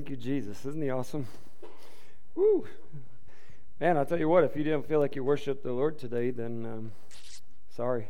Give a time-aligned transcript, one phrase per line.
[0.00, 0.64] Thank you, Jesus.
[0.64, 1.26] Isn't he awesome?
[2.34, 2.66] Woo!
[3.78, 6.30] Man, I'll tell you what, if you didn't feel like you worshiped the Lord today,
[6.30, 6.92] then um,
[7.76, 8.08] sorry.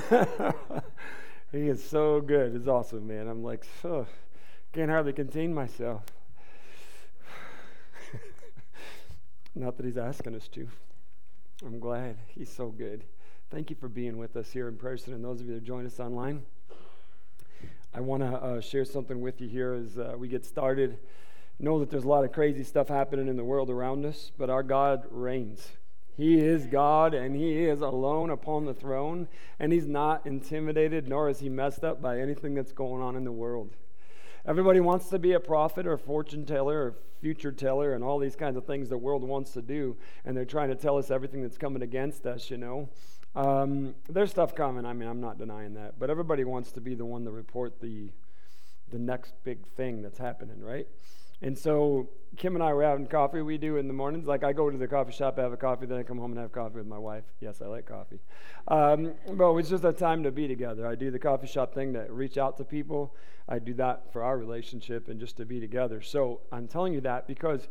[1.53, 2.53] he is so good.
[2.53, 3.29] It's awesome, man.
[3.29, 4.07] I'm like, oh,
[4.73, 6.03] can't hardly contain myself.
[9.55, 10.67] Not that he's asking us to.
[11.65, 12.17] I'm glad.
[12.27, 13.05] He's so good.
[13.49, 15.85] Thank you for being with us here in person and those of you that join
[15.85, 16.43] us online.
[17.97, 20.99] I want to uh, share something with you here as uh, we get started.
[21.59, 24.51] Know that there's a lot of crazy stuff happening in the world around us, but
[24.51, 25.71] our God reigns.
[26.15, 31.27] He is God and He is alone upon the throne, and He's not intimidated nor
[31.27, 33.75] is He messed up by anything that's going on in the world.
[34.45, 38.19] Everybody wants to be a prophet or a fortune teller or future teller and all
[38.19, 41.09] these kinds of things the world wants to do, and they're trying to tell us
[41.09, 42.89] everything that's coming against us, you know.
[43.37, 44.83] Um, there's stuff coming.
[44.83, 47.79] I mean, I'm not denying that, but everybody wants to be the one to report
[47.79, 48.09] the
[48.89, 50.87] the next big thing that's happening, right?
[51.41, 53.41] And so Kim and I were having coffee.
[53.41, 54.25] We do in the mornings.
[54.25, 56.31] Like I go to the coffee shop, I have a coffee, then I come home
[56.31, 57.25] and have coffee with my wife.
[57.39, 58.19] Yes, I like coffee.
[58.69, 60.87] Um, but it's just a time to be together.
[60.87, 63.13] I do the coffee shop thing to reach out to people.
[63.47, 66.01] I do that for our relationship and just to be together.
[66.01, 67.67] So I'm telling you that because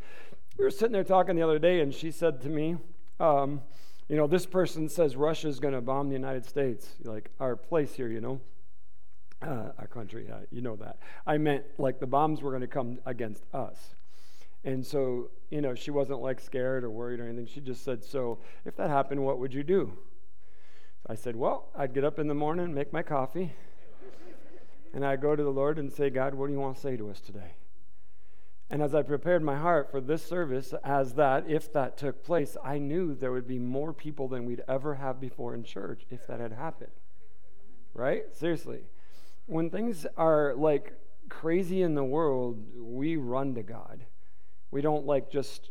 [0.56, 2.76] we were sitting there talking the other day, and she said to me,
[3.18, 3.62] um,
[4.08, 7.94] "You know, this person says Russia's going to bomb the United States, like our place
[7.94, 8.40] here, you know."
[9.42, 10.28] uh, our country.
[10.50, 10.98] You know that.
[11.26, 13.94] I meant like the bombs were going to come against us.
[14.64, 17.46] And so, you know, she wasn't like scared or worried or anything.
[17.46, 19.92] She just said, So if that happened, what would you do?
[21.06, 23.52] I said, Well, I'd get up in the morning, make my coffee,
[24.92, 26.96] and I'd go to the Lord and say, God, what do you want to say
[26.96, 27.52] to us today?
[28.68, 32.56] And as I prepared my heart for this service, as that, if that took place,
[32.64, 36.26] I knew there would be more people than we'd ever have before in church if
[36.26, 36.90] that had happened.
[37.94, 38.24] Right?
[38.34, 38.82] Seriously
[39.46, 40.92] when things are like
[41.28, 44.04] crazy in the world, we run to God.
[44.70, 45.70] We don't like just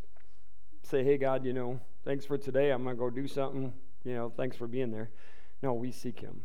[0.84, 2.72] say, hey, God, you know, thanks for today.
[2.72, 3.74] I'm going to go do something.
[4.03, 5.09] You know, thanks for being there.
[5.62, 6.42] No, we seek Him.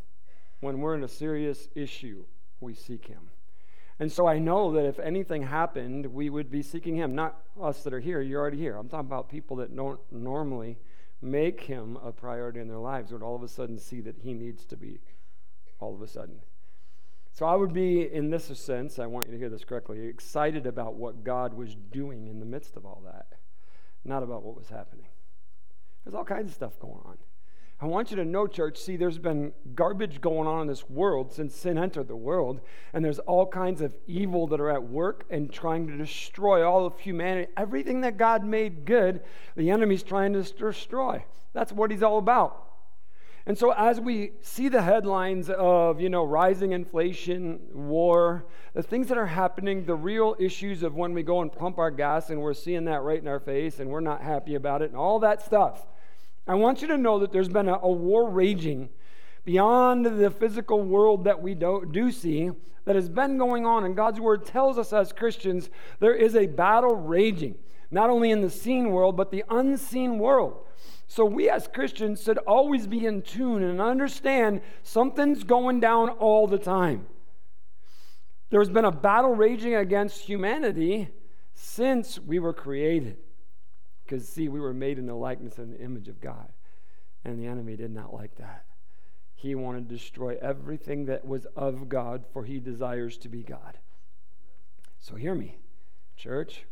[0.61, 2.25] When we're in a serious issue,
[2.61, 3.31] we seek Him.
[4.01, 7.15] And so I know that if anything happened, we would be seeking Him.
[7.15, 8.77] Not us that are here, you're already here.
[8.77, 10.79] I'm talking about people that don't normally
[11.21, 14.33] make Him a priority in their lives, would all of a sudden see that He
[14.33, 15.01] needs to be
[15.81, 16.41] all of a sudden.
[17.33, 20.67] So I would be, in this sense, I want you to hear this correctly, excited
[20.67, 23.35] about what God was doing in the midst of all that,
[24.03, 25.07] not about what was happening.
[26.05, 27.19] There's all kinds of stuff going on.
[27.83, 31.33] I want you to know, church, see, there's been garbage going on in this world
[31.33, 32.61] since sin entered the world,
[32.93, 36.85] and there's all kinds of evil that are at work and trying to destroy all
[36.85, 37.51] of humanity.
[37.57, 39.23] Everything that God made good,
[39.57, 41.25] the enemy's trying to destroy.
[41.55, 42.67] That's what he's all about.
[43.47, 49.09] And so, as we see the headlines of, you know, rising inflation, war, the things
[49.09, 52.43] that are happening, the real issues of when we go and pump our gas and
[52.43, 55.19] we're seeing that right in our face and we're not happy about it and all
[55.21, 55.87] that stuff,
[56.51, 58.89] I want you to know that there's been a, a war raging
[59.45, 62.51] beyond the physical world that we do, do see
[62.87, 63.85] that has been going on.
[63.85, 67.55] And God's word tells us as Christians there is a battle raging,
[67.93, 70.67] not only in the seen world, but the unseen world.
[71.07, 76.49] So, we as Christians should always be in tune and understand something's going down all
[76.49, 77.07] the time.
[78.51, 81.11] There's been a battle raging against humanity
[81.55, 83.19] since we were created.
[84.11, 86.49] Because, see, we were made in the likeness and the image of God.
[87.25, 88.65] And the enemy did not like that.
[89.37, 93.79] He wanted to destroy everything that was of God, for he desires to be God.
[94.99, 95.59] So, hear me,
[96.17, 96.65] church.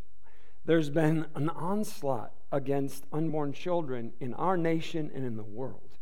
[0.64, 5.96] There's been an onslaught against unborn children in our nation and in the world.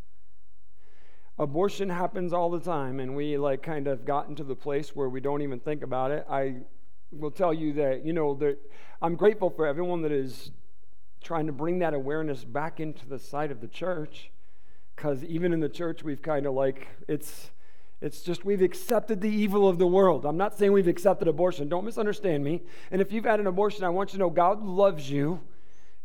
[1.38, 5.10] Abortion happens all the time, and we like kind of gotten to the place where
[5.10, 6.26] we don't even think about it.
[6.30, 6.62] I
[7.12, 8.56] will tell you that, you know, that
[9.02, 10.50] I'm grateful for everyone that is
[11.26, 14.30] trying to bring that awareness back into the sight of the church.
[14.94, 17.50] Because even in the church, we've kind of like, it's
[18.00, 20.26] it's just we've accepted the evil of the world.
[20.26, 21.68] I'm not saying we've accepted abortion.
[21.68, 22.62] Don't misunderstand me.
[22.90, 25.40] And if you've had an abortion, I want you to know God loves you.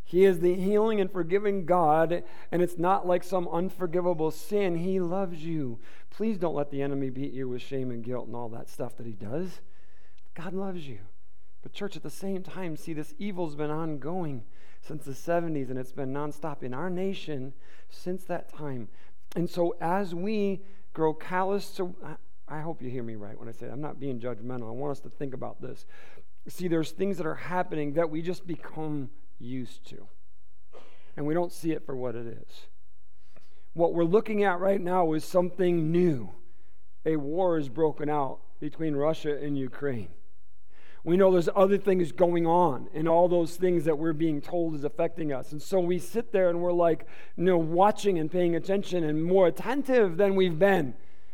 [0.03, 4.77] He is the healing and forgiving God, and it's not like some unforgivable sin.
[4.77, 5.79] He loves you.
[6.09, 8.97] Please don't let the enemy beat you with shame and guilt and all that stuff
[8.97, 9.61] that he does.
[10.33, 10.99] God loves you.
[11.61, 14.43] But, church, at the same time, see, this evil's been ongoing
[14.81, 17.53] since the 70s, and it's been nonstop in our nation
[17.89, 18.87] since that time.
[19.35, 20.61] And so, as we
[20.93, 21.95] grow callous to.
[22.47, 23.71] I hope you hear me right when I say that.
[23.71, 24.67] I'm not being judgmental.
[24.67, 25.85] I want us to think about this.
[26.47, 29.09] See, there's things that are happening that we just become
[29.39, 30.07] used to,
[31.15, 32.67] and we don't see it for what it is.
[33.73, 36.31] What we're looking at right now is something new.
[37.05, 40.09] A war is broken out between Russia and Ukraine.
[41.03, 44.75] We know there's other things going on, and all those things that we're being told
[44.75, 45.51] is affecting us.
[45.51, 49.23] And so we sit there and we're like, you know, watching and paying attention and
[49.23, 50.93] more attentive than we've been.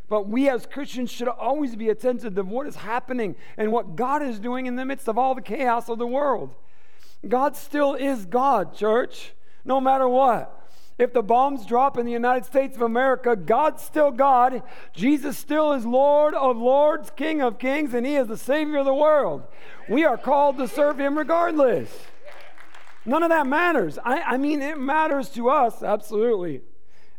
[0.09, 4.23] But we as Christians should always be attentive to what is happening and what God
[4.23, 6.55] is doing in the midst of all the chaos of the world.
[7.27, 9.33] God still is God, church,
[9.65, 10.56] no matter what.
[10.97, 14.63] If the bombs drop in the United States of America, God's still God.
[14.93, 18.85] Jesus still is Lord of lords, King of kings, and He is the Savior of
[18.85, 19.43] the world.
[19.87, 21.91] We are called to serve Him regardless.
[23.05, 23.99] None of that matters.
[24.03, 26.61] I, I mean, it matters to us, absolutely.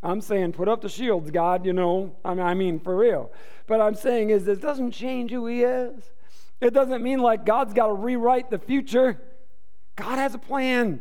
[0.03, 2.17] I'm saying put up the shields, God, you know.
[2.25, 3.31] I mean, I mean for real.
[3.67, 6.11] But I'm saying is it doesn't change who He is.
[6.61, 9.21] It doesn't mean like God's got to rewrite the future.
[9.95, 11.01] God has a plan.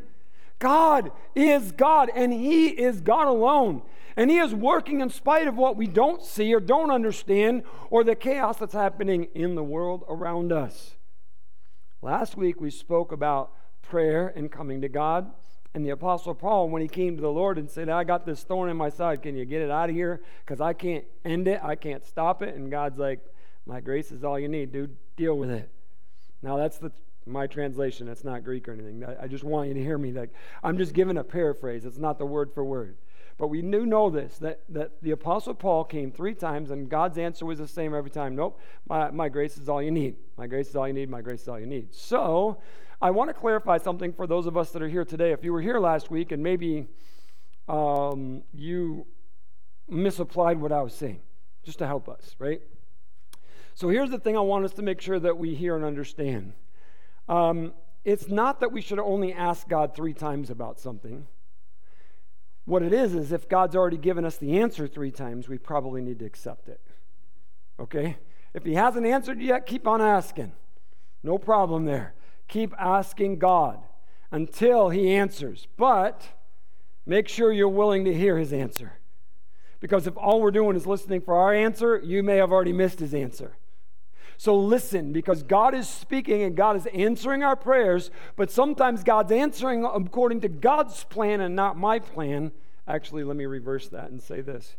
[0.60, 3.84] God is God, and He is God alone.
[4.16, 8.04] And He is working in spite of what we don't see or don't understand or
[8.04, 10.96] the chaos that's happening in the world around us.
[12.02, 13.52] Last week we spoke about
[13.82, 15.32] prayer and coming to God.
[15.74, 18.42] And the Apostle Paul, when he came to the Lord and said, I got this
[18.42, 20.22] thorn in my side, can you get it out of here?
[20.44, 22.56] Because I can't end it, I can't stop it.
[22.56, 23.20] And God's like,
[23.68, 24.96] My grace is all you need, dude.
[25.16, 25.70] Deal with it.
[26.42, 26.92] Now, that's the
[27.28, 28.08] my translation.
[28.08, 29.04] It's not Greek or anything.
[29.22, 30.12] I just want you to hear me.
[30.12, 30.32] Like
[30.64, 31.86] I'm just giving a paraphrase.
[31.86, 32.98] It's not the word for word.
[33.38, 37.18] But we do know this that, that the Apostle Paul came three times and God's
[37.18, 38.36] answer was the same every time.
[38.36, 38.60] Nope,
[38.90, 40.16] my, my grace is all you need.
[40.38, 41.10] My grace is all you need.
[41.10, 41.94] My grace is all you need.
[41.94, 42.60] So
[43.02, 45.32] I want to clarify something for those of us that are here today.
[45.32, 46.88] If you were here last week and maybe
[47.68, 49.06] um, you
[49.88, 51.22] misapplied what I was saying,
[51.64, 52.62] just to help us, right?
[53.76, 56.54] So here's the thing I want us to make sure that we hear and understand.
[57.28, 57.74] Um,
[58.06, 61.28] it's not that we should only ask God three times about something.
[62.66, 66.02] What it is, is if God's already given us the answer three times, we probably
[66.02, 66.82] need to accept it.
[67.80, 68.18] Okay?
[68.54, 70.52] If He hasn't answered yet, keep on asking.
[71.24, 72.14] No problem there.
[72.48, 73.80] Keep asking God
[74.32, 75.68] until He answers.
[75.78, 76.30] But
[77.06, 78.94] make sure you're willing to hear His answer.
[79.80, 83.00] Because if all we're doing is listening for our answer, you may have already missed
[83.00, 83.58] His answer.
[84.38, 89.32] So listen, because God is speaking and God is answering our prayers, but sometimes God's
[89.32, 92.52] answering according to God's plan and not my plan.
[92.88, 94.78] Actually, let me reverse that and say this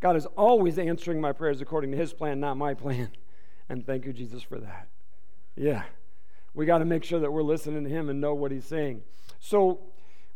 [0.00, 3.10] God is always answering my prayers according to His plan, not my plan.
[3.68, 4.86] And thank you, Jesus, for that.
[5.56, 5.82] Yeah.
[6.54, 9.02] We got to make sure that we're listening to Him and know what He's saying.
[9.40, 9.80] So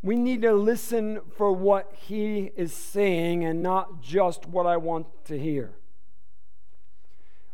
[0.02, 5.06] we need to listen for what He is saying and not just what I want
[5.26, 5.76] to hear.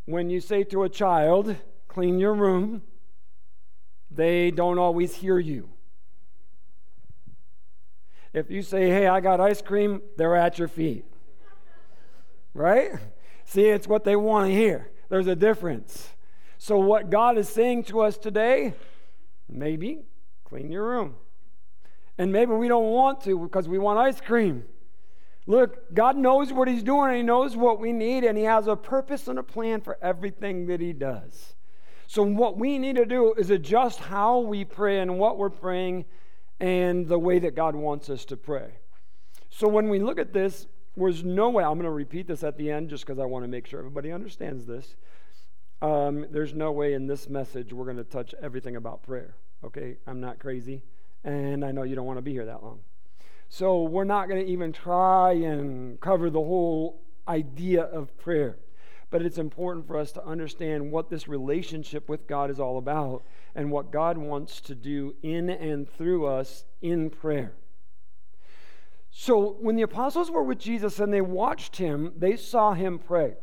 [0.07, 1.57] When you say to a child,
[1.89, 2.83] clean your room,
[4.11, 5.69] they don't always hear you.
[8.33, 11.05] If you say, hey, I got ice cream, they're at your feet.
[12.55, 12.93] Right?
[13.45, 14.91] See, it's what they want to hear.
[15.09, 16.11] There's a difference.
[16.59, 18.75] So, what God is saying to us today,
[19.49, 20.01] maybe
[20.45, 21.17] clean your room.
[22.19, 24.65] And maybe we don't want to because we want ice cream.
[25.47, 28.67] Look, God knows what He's doing, and He knows what we need, and He has
[28.67, 31.55] a purpose and a plan for everything that He does.
[32.09, 36.05] So, what we need to do is adjust how we pray and what we're praying
[36.59, 38.79] and the way that God wants us to pray.
[39.51, 40.67] So, when we look at this,
[40.97, 43.45] there's no way, I'm going to repeat this at the end just because I want
[43.45, 44.97] to make sure everybody understands this.
[45.83, 49.37] Um, there's no way in this message we're going to touch everything about prayer.
[49.63, 49.99] Okay?
[50.07, 50.83] I'm not crazy,
[51.23, 52.81] and I know you don't want to be here that long.
[53.49, 58.59] So we're not going to even try and cover the whole idea of prayer.
[59.09, 63.23] But it's important for us to understand what this relationship with God is all about
[63.55, 67.55] and what God wants to do in and through us in prayer.
[69.11, 73.35] So when the apostles were with Jesus and they watched him, they saw him pray.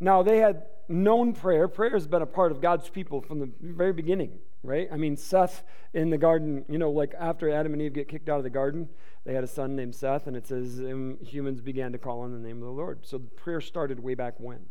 [0.00, 1.68] Now they had known prayer.
[1.68, 4.88] Prayer has been a part of God's people from the very beginning, right?
[4.92, 8.28] I mean, Seth in the garden, you know, like after Adam and Eve get kicked
[8.28, 8.88] out of the garden,
[9.24, 12.32] they had a son named Seth, and it says um, humans began to call on
[12.32, 13.00] the name of the Lord.
[13.02, 14.66] So prayer started way back when.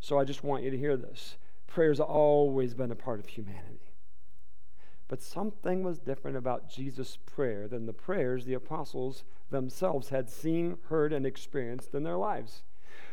[0.00, 1.36] So I just want you to hear this.
[1.66, 3.94] Prayer's always been a part of humanity.
[5.08, 10.78] But something was different about Jesus' prayer than the prayers the apostles themselves had seen,
[10.88, 12.62] heard, and experienced in their lives.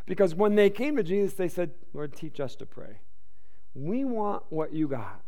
[0.06, 3.00] Because when they came to Jesus, they said, Lord, teach us to pray.
[3.74, 5.22] We want what you got.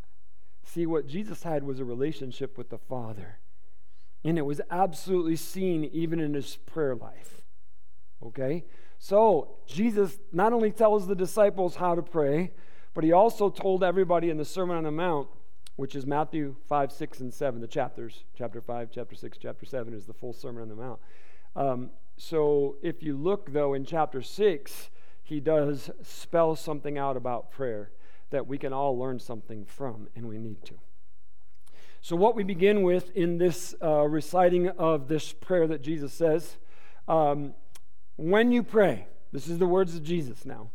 [0.63, 3.39] See, what Jesus had was a relationship with the Father.
[4.23, 7.41] And it was absolutely seen even in his prayer life.
[8.25, 8.65] Okay?
[8.97, 12.51] So, Jesus not only tells the disciples how to pray,
[12.93, 15.27] but he also told everybody in the Sermon on the Mount,
[15.75, 18.23] which is Matthew 5, 6, and 7, the chapters.
[18.37, 20.99] Chapter 5, chapter 6, chapter 7 is the full Sermon on the Mount.
[21.55, 24.89] Um, so, if you look, though, in chapter 6,
[25.23, 27.91] he does spell something out about prayer
[28.29, 30.75] that we can all learn something from, and we need to.
[32.01, 36.57] So, what we begin with in this uh, reciting of this prayer that Jesus says,
[37.07, 37.53] um,
[38.15, 40.69] when you pray, this is the words of Jesus now,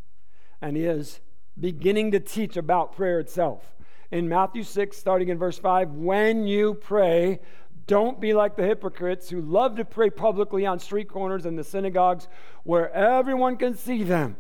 [0.61, 1.21] and he is
[1.59, 3.75] beginning to teach about prayer itself.
[4.11, 7.41] In Matthew 6, starting in verse 5, when you pray,
[7.89, 11.65] don't be like the hypocrites who love to pray publicly on street corners and the
[11.65, 12.29] synagogues
[12.63, 14.37] where everyone can see them.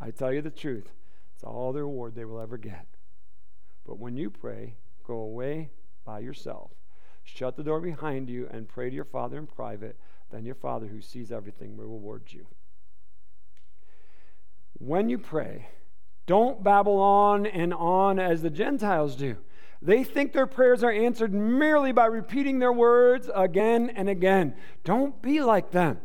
[0.00, 0.90] I tell you the truth,
[1.34, 2.86] it's all the reward they will ever get.
[3.86, 5.70] But when you pray, go away
[6.06, 6.70] by yourself,
[7.22, 9.98] shut the door behind you, and pray to your Father in private.
[10.30, 12.46] Then your Father who sees everything will reward you.
[14.78, 15.68] When you pray,
[16.26, 19.36] don't babble on and on as the Gentiles do.
[19.84, 24.56] They think their prayers are answered merely by repeating their words again and again.
[24.82, 25.98] Don't be like them,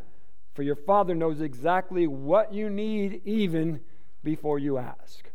[0.52, 3.80] for your Father knows exactly what you need even
[4.22, 5.30] before you ask.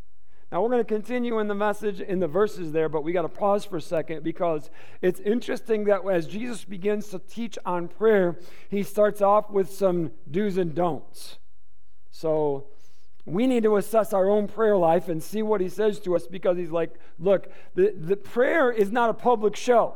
[0.51, 3.23] Now, we're going to continue in the message in the verses there, but we got
[3.23, 4.69] to pause for a second because
[5.01, 8.37] it's interesting that as Jesus begins to teach on prayer,
[8.69, 11.39] he starts off with some do's and don'ts.
[12.11, 12.67] So,
[13.25, 16.27] we need to assess our own prayer life and see what he says to us
[16.27, 19.95] because he's like, look, the, the prayer is not a public show.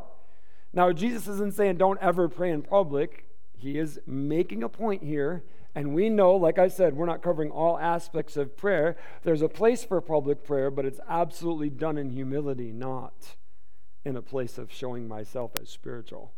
[0.73, 3.25] Now, Jesus isn't saying don't ever pray in public.
[3.57, 5.43] He is making a point here.
[5.75, 8.97] And we know, like I said, we're not covering all aspects of prayer.
[9.23, 13.35] There's a place for public prayer, but it's absolutely done in humility, not
[14.03, 16.33] in a place of showing myself as spiritual.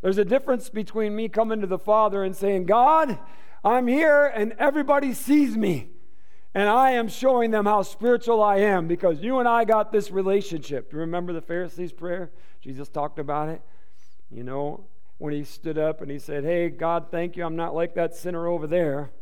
[0.00, 3.18] There's a difference between me coming to the Father and saying, God,
[3.64, 5.90] I'm here and everybody sees me.
[6.52, 10.10] And I am showing them how spiritual I am because you and I got this
[10.10, 10.92] relationship.
[10.92, 12.32] You remember the Pharisees' prayer?
[12.60, 13.62] Jesus talked about it.
[14.32, 14.84] You know,
[15.18, 17.44] when he stood up and he said, Hey, God, thank you.
[17.44, 19.12] I'm not like that sinner over there.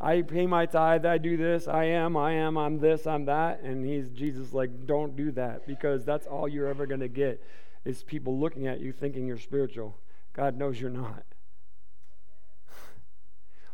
[0.00, 3.60] I pay my tithe, I do this, I am, I am, I'm this, I'm that.
[3.60, 7.44] And he's Jesus like, don't do that because that's all you're ever gonna get
[7.84, 9.98] is people looking at you thinking you're spiritual.
[10.32, 11.24] God knows you're not.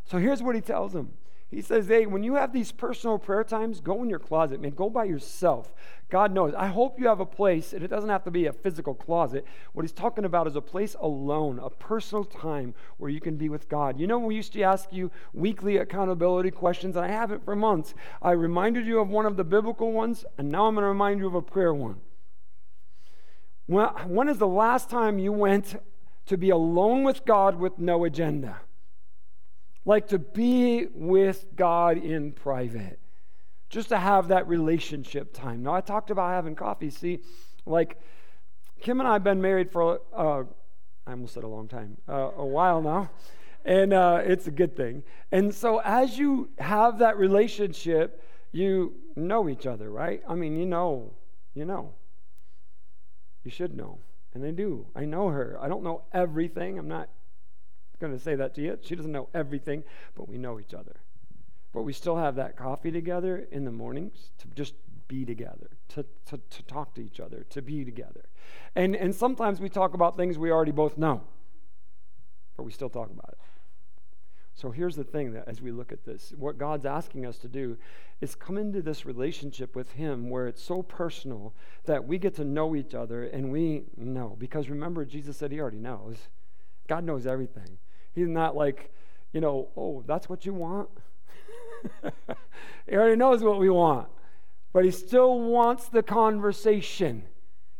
[0.07, 1.11] So here's what he tells them.
[1.49, 4.71] He says, Hey, when you have these personal prayer times, go in your closet, man.
[4.71, 5.73] Go by yourself.
[6.09, 6.53] God knows.
[6.53, 9.45] I hope you have a place, and it doesn't have to be a physical closet.
[9.71, 13.47] What he's talking about is a place alone, a personal time where you can be
[13.47, 13.99] with God.
[13.99, 17.93] You know, we used to ask you weekly accountability questions, and I haven't for months.
[18.21, 21.19] I reminded you of one of the biblical ones, and now I'm going to remind
[21.19, 22.01] you of a prayer one.
[23.67, 25.81] When, when is the last time you went
[26.25, 28.57] to be alone with God with no agenda?
[29.87, 32.99] Like to be with God in private,
[33.69, 35.63] just to have that relationship time.
[35.63, 36.89] Now, I talked about having coffee.
[36.89, 37.21] See,
[37.65, 37.97] like
[38.81, 40.43] Kim and I have been married for, uh,
[41.07, 43.09] I almost said a long time, uh, a while now,
[43.63, 45.03] and uh, it's a good thing.
[45.31, 50.21] And so, as you have that relationship, you know each other, right?
[50.27, 51.13] I mean, you know,
[51.53, 51.93] you know.
[53.45, 53.99] You should know.
[54.33, 54.87] And I do.
[54.93, 55.57] I know her.
[55.61, 56.77] I don't know everything.
[56.77, 57.07] I'm not
[57.99, 58.77] going to say that to you.
[58.81, 59.83] She doesn't know everything,
[60.15, 60.97] but we know each other.
[61.73, 64.73] But we still have that coffee together in the mornings to just
[65.07, 68.25] be together, to, to, to talk to each other, to be together.
[68.75, 71.21] And, and sometimes we talk about things we already both know,
[72.55, 73.37] but we still talk about it.
[74.57, 77.47] So here's the thing that as we look at this, what God's asking us to
[77.47, 77.77] do
[78.21, 81.53] is come into this relationship with Him where it's so personal
[81.85, 84.35] that we get to know each other and we know.
[84.39, 86.17] Because remember, Jesus said He already knows.
[86.87, 87.77] God knows everything.
[88.17, 88.91] He's not like,
[89.31, 90.89] you know, oh, that's what you want.
[92.87, 94.09] he already knows what we want,
[94.73, 97.25] but he still wants the conversation.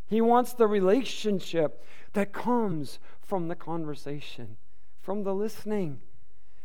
[0.05, 4.57] He wants the relationship that comes from the conversation,
[5.01, 6.01] from the listening,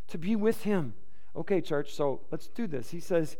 [0.09, 0.93] to be with him.
[1.35, 2.91] Okay, church, so let's do this.
[2.91, 3.39] He says,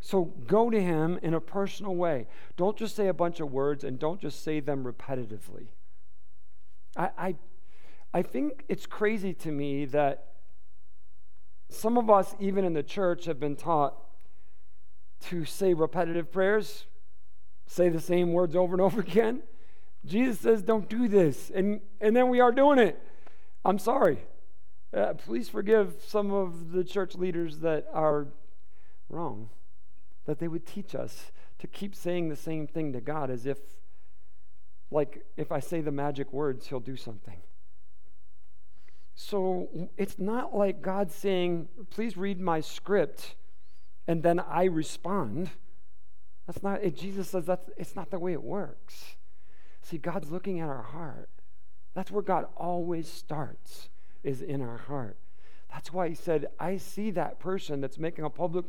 [0.00, 2.26] so go to him in a personal way.
[2.56, 5.66] Don't just say a bunch of words and don't just say them repetitively.
[6.96, 7.34] I, I
[8.14, 10.28] I think it's crazy to me that
[11.68, 13.96] some of us, even in the church, have been taught
[15.22, 16.86] to say repetitive prayers,
[17.66, 19.42] say the same words over and over again.
[20.06, 21.50] Jesus says, don't do this.
[21.52, 23.02] And, and then we are doing it.
[23.64, 24.18] I'm sorry.
[24.96, 28.28] Uh, please forgive some of the church leaders that are
[29.08, 29.48] wrong,
[30.26, 33.58] that they would teach us to keep saying the same thing to God as if,
[34.92, 37.40] like, if I say the magic words, He'll do something.
[39.14, 43.36] So it's not like God saying, please read my script,
[44.08, 45.50] and then I respond.
[46.46, 49.16] That's not, it, Jesus says that's, it's not the way it works.
[49.82, 51.28] See, God's looking at our heart.
[51.94, 53.88] That's where God always starts,
[54.24, 55.16] is in our heart.
[55.72, 58.66] That's why he said, I see that person that's making a public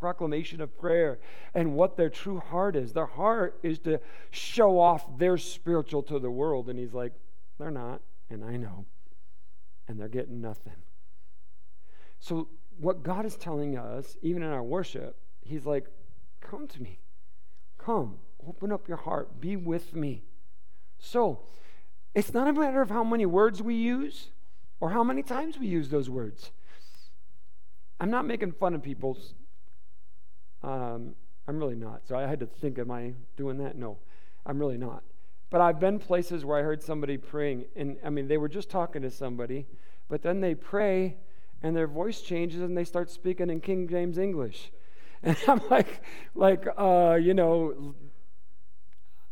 [0.00, 1.18] proclamation of prayer
[1.54, 2.92] and what their true heart is.
[2.94, 4.00] Their heart is to
[4.30, 6.70] show off their spiritual to the world.
[6.70, 7.12] And he's like,
[7.58, 8.00] they're not,
[8.30, 8.86] and I know.
[9.88, 10.72] And they're getting nothing.
[12.18, 15.86] So, what God is telling us, even in our worship, he's like,
[16.40, 16.98] come to me.
[17.78, 20.24] Come, open up your heart, be with me.
[20.98, 21.40] So,
[22.14, 24.30] it's not a matter of how many words we use
[24.80, 26.50] or how many times we use those words.
[28.00, 29.34] I'm not making fun of people's.
[30.62, 31.14] Um,
[31.48, 32.02] I'm really not.
[32.06, 33.76] So I had to think, am I doing that?
[33.76, 33.98] No,
[34.44, 35.02] I'm really not.
[35.50, 38.68] But I've been places where I heard somebody praying, and I mean, they were just
[38.68, 39.66] talking to somebody,
[40.08, 41.16] but then they pray,
[41.62, 44.70] and their voice changes, and they start speaking in King James English.
[45.22, 46.02] And I'm like,
[46.34, 47.94] like, uh, you know,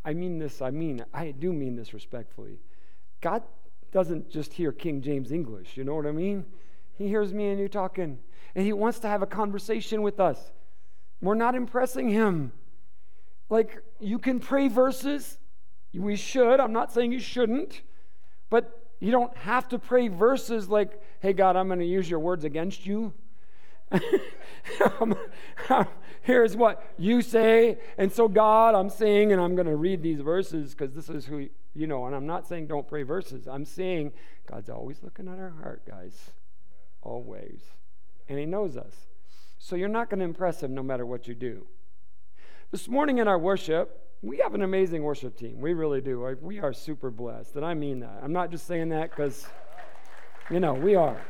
[0.04, 2.58] I mean this, I mean, I do mean this respectfully.
[3.20, 3.42] God
[3.92, 5.76] doesn't just hear King James English.
[5.76, 6.46] You know what I mean?
[6.96, 8.18] He hears me and you talking,
[8.54, 10.52] and he wants to have a conversation with us.
[11.20, 12.52] We're not impressing him.
[13.48, 15.38] Like, you can pray verses.
[15.94, 16.60] We should.
[16.60, 17.82] I'm not saying you shouldn't.
[18.50, 22.20] But you don't have to pray verses like, hey, God, I'm going to use your
[22.20, 23.12] words against you.
[24.98, 25.14] Um,
[25.68, 25.86] um,
[26.22, 27.78] here's what you say.
[27.98, 31.26] And so, God, I'm saying, and I'm going to read these verses because this is
[31.26, 33.46] who you know, and I'm not saying don't pray verses.
[33.46, 34.12] I'm saying
[34.50, 36.30] God's always looking at our heart, guys.
[37.02, 37.60] Always.
[38.28, 38.94] And He knows us.
[39.58, 41.66] So you're not going to impress Him no matter what you do.
[42.70, 45.60] This morning in our worship, we have an amazing worship team.
[45.60, 46.36] We really do.
[46.40, 47.56] We are super blessed.
[47.56, 48.20] And I mean that.
[48.22, 49.46] I'm not just saying that because,
[50.50, 51.20] you know, we are.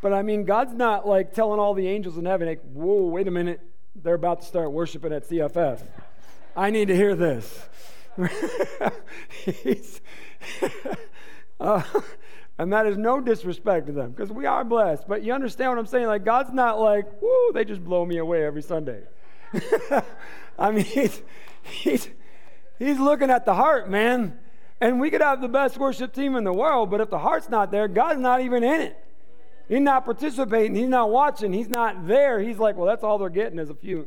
[0.00, 3.26] But I mean, God's not like telling all the angels in heaven, like, whoa, wait
[3.26, 3.60] a minute.
[4.00, 5.82] They're about to start worshiping at CFF.
[6.54, 7.68] I need to hear this.
[11.60, 11.82] uh,
[12.58, 15.08] and that is no disrespect to them because we are blessed.
[15.08, 16.06] But you understand what I'm saying?
[16.06, 19.02] Like, God's not like, whoo, they just blow me away every Sunday.
[20.58, 21.22] I mean, he's,
[21.62, 22.08] he's,
[22.78, 24.38] he's looking at the heart, man.
[24.80, 27.48] And we could have the best worship team in the world, but if the heart's
[27.48, 29.02] not there, God's not even in it.
[29.68, 30.76] He's not participating.
[30.76, 31.52] He's not watching.
[31.52, 32.40] He's not there.
[32.40, 34.06] He's like, well, that's all they're getting is a few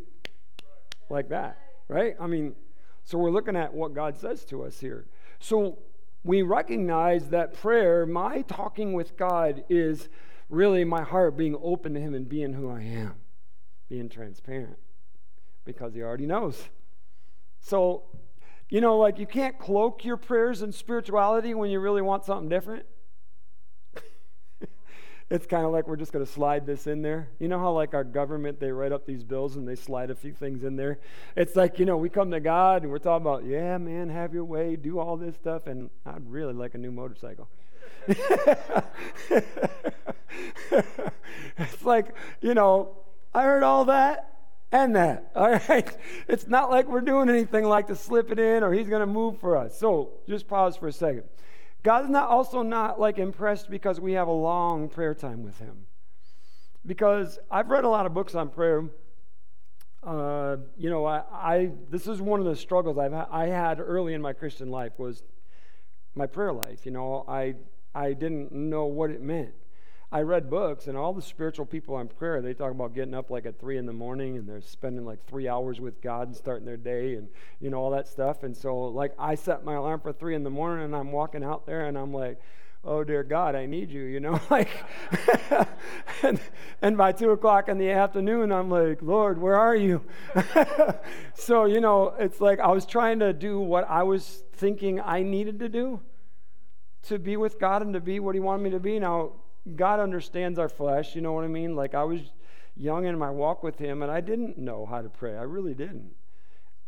[1.10, 2.15] like that, right?
[2.19, 2.56] I mean,
[3.04, 5.08] so we're looking at what God says to us here.
[5.39, 5.80] So
[6.24, 10.08] we recognize that prayer, my talking with God, is
[10.50, 13.15] really my heart being open to Him and being who I am,
[13.89, 14.78] being transparent,
[15.65, 16.69] because He already knows.
[17.60, 18.04] So,
[18.69, 22.50] you know, like you can't cloak your prayers in spirituality when you really want something
[22.50, 22.86] different
[25.30, 27.30] it's kind of like we're just going to slide this in there.
[27.39, 30.15] You know how, like, our government, they write up these bills and they slide a
[30.15, 31.00] few things in there?
[31.36, 34.34] It's like, you know, we come to God and we're talking about, yeah, man, have
[34.34, 37.48] your way, do all this stuff, and I'd really like a new motorcycle.
[38.08, 38.24] it's
[41.84, 42.98] like, you know,
[43.34, 44.38] I heard all that
[44.71, 45.32] and that.
[45.36, 45.95] All right?
[46.27, 49.08] It's not like we're doing anything like to slip it in or he's going to
[49.08, 49.77] move for us.
[49.77, 51.23] So just pause for a second.
[51.82, 55.86] God's not also not like impressed because we have a long prayer time with Him.
[56.86, 58.86] Because I've read a lot of books on prayer.
[60.03, 63.79] Uh, you know, I, I, this is one of the struggles I've ha- I had
[63.79, 65.23] early in my Christian life was
[66.15, 66.86] my prayer life.
[66.86, 67.55] You know, I
[67.93, 69.53] I didn't know what it meant.
[70.12, 73.30] I read books, and all the spiritual people on prayer, they talk about getting up
[73.30, 76.36] like at three in the morning, and they're spending like three hours with God and
[76.36, 77.28] starting their day, and
[77.60, 78.41] you know all that stuff.
[78.41, 81.43] And so, like, I set my alarm for three in the morning, and I'm walking
[81.43, 82.41] out there, and I'm like,
[82.84, 84.69] "Oh dear God, I need you," you know, like.
[86.24, 86.39] and,
[86.82, 90.02] and by two o'clock in the afternoon, I'm like, "Lord, where are you?"
[91.36, 95.22] so you know, it's like I was trying to do what I was thinking I
[95.22, 96.00] needed to do
[97.04, 98.98] to be with God and to be what He wanted me to be.
[98.98, 99.34] Now
[99.76, 101.76] God understands our flesh, you know what I mean?
[101.76, 102.22] Like I was
[102.76, 105.36] young in my walk with Him, and I didn't know how to pray.
[105.36, 106.12] I really didn't.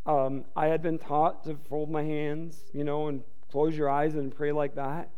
[0.06, 4.16] Um, I had been taught to fold my hands, you know, and close your eyes
[4.16, 5.10] and pray like that.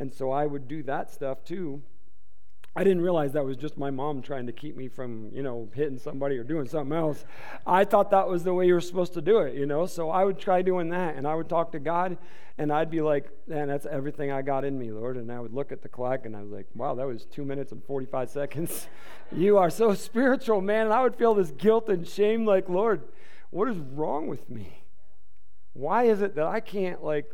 [0.00, 1.82] And so I would do that stuff too.
[2.74, 5.68] I didn't realize that was just my mom trying to keep me from, you know,
[5.74, 7.22] hitting somebody or doing something else.
[7.66, 9.84] I thought that was the way you were supposed to do it, you know.
[9.84, 12.16] So I would try doing that, and I would talk to God,
[12.56, 15.52] and I'd be like, "Man, that's everything I got in me, Lord." And I would
[15.52, 18.30] look at the clock, and I was like, "Wow, that was two minutes and forty-five
[18.30, 18.88] seconds.
[19.32, 23.02] you are so spiritual, man." And I would feel this guilt and shame, like, "Lord,
[23.50, 24.84] what is wrong with me?
[25.74, 27.30] Why is it that I can't like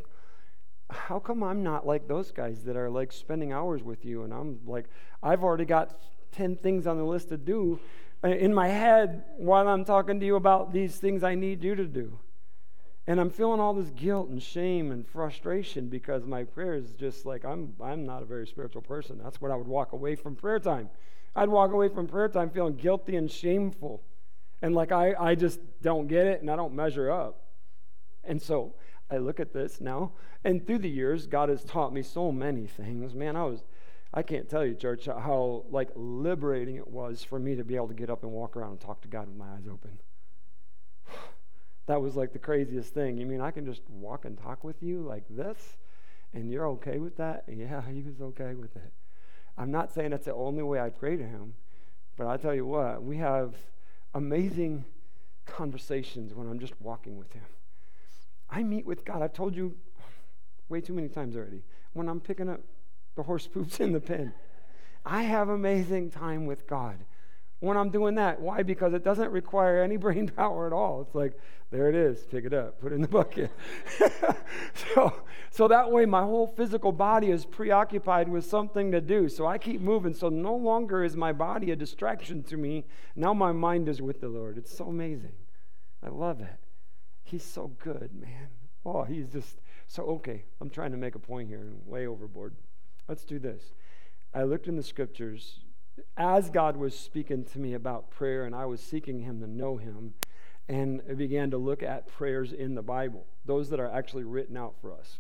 [0.91, 4.33] how come I'm not like those guys that are like spending hours with you and
[4.33, 4.87] I'm like,
[5.23, 7.79] I've already got 10 things on the list to do
[8.25, 11.75] uh, in my head while I'm talking to you about these things I need you
[11.75, 12.19] to do.
[13.07, 17.25] And I'm feeling all this guilt and shame and frustration because my prayer is just
[17.25, 19.19] like I'm I'm not a very spiritual person.
[19.23, 20.91] That's what I would walk away from prayer time.
[21.35, 24.03] I'd walk away from prayer time feeling guilty and shameful.
[24.61, 27.45] And like I, I just don't get it and I don't measure up.
[28.25, 28.75] And so
[29.11, 30.13] I look at this now,
[30.45, 33.15] and through the years, God has taught me so many things.
[33.15, 33.65] Man, I was
[34.13, 37.89] I can't tell you, church, how like liberating it was for me to be able
[37.89, 39.99] to get up and walk around and talk to God with my eyes open
[41.87, 43.19] that was like the craziest thing.
[43.19, 45.77] You mean I can just walk and talk with you like this
[46.33, 47.45] and you're okay with that?
[47.49, 48.93] Yeah, he was okay with it.
[49.57, 51.55] I'm not saying that's the only way I pray to him,
[52.17, 53.55] but I tell you what, we have
[54.15, 54.85] amazing
[55.47, 57.45] conversations when I'm just walking with him.
[58.51, 59.23] I meet with God.
[59.23, 59.77] I've told you
[60.69, 61.63] way too many times already.
[61.93, 62.61] When I'm picking up
[63.17, 64.33] the horse poops in the pen,
[65.05, 66.99] I have amazing time with God
[67.61, 68.41] when I'm doing that.
[68.41, 68.63] Why?
[68.63, 71.03] Because it doesn't require any brain power at all.
[71.03, 71.39] It's like,
[71.71, 73.51] there it is, pick it up, put it in the bucket.
[74.95, 79.29] so, so that way my whole physical body is preoccupied with something to do.
[79.29, 80.15] So I keep moving.
[80.15, 82.87] So no longer is my body a distraction to me.
[83.15, 84.57] Now my mind is with the Lord.
[84.57, 85.33] It's so amazing.
[86.03, 86.68] I love it.
[87.29, 88.49] He's so good, man.
[88.87, 90.45] Oh, he's just so okay.
[90.63, 92.55] I'm trying to make a point here and way overboard.
[93.07, 93.75] Let's do this.
[94.33, 95.61] I looked in the scriptures
[96.17, 99.77] as God was speaking to me about prayer and I was seeking Him to know
[99.77, 100.15] Him,
[100.71, 104.57] and I began to look at prayers in the Bible, those that are actually written
[104.57, 105.19] out for us.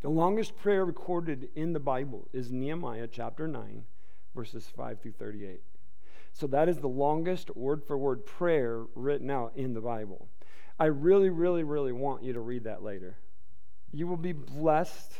[0.00, 3.84] The longest prayer recorded in the Bible is Nehemiah chapter 9,
[4.34, 5.60] verses 5 through 38.
[6.32, 10.28] So that is the longest word for word prayer written out in the Bible.
[10.78, 13.16] I really, really, really want you to read that later.
[13.92, 15.12] You will be blessed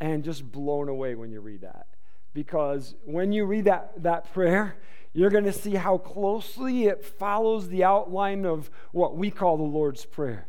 [0.00, 1.86] and just blown away when you read that
[2.34, 4.76] because when you read that, that prayer,
[5.12, 9.62] you're going to see how closely it follows the outline of what we call the
[9.62, 10.48] Lord's Prayer.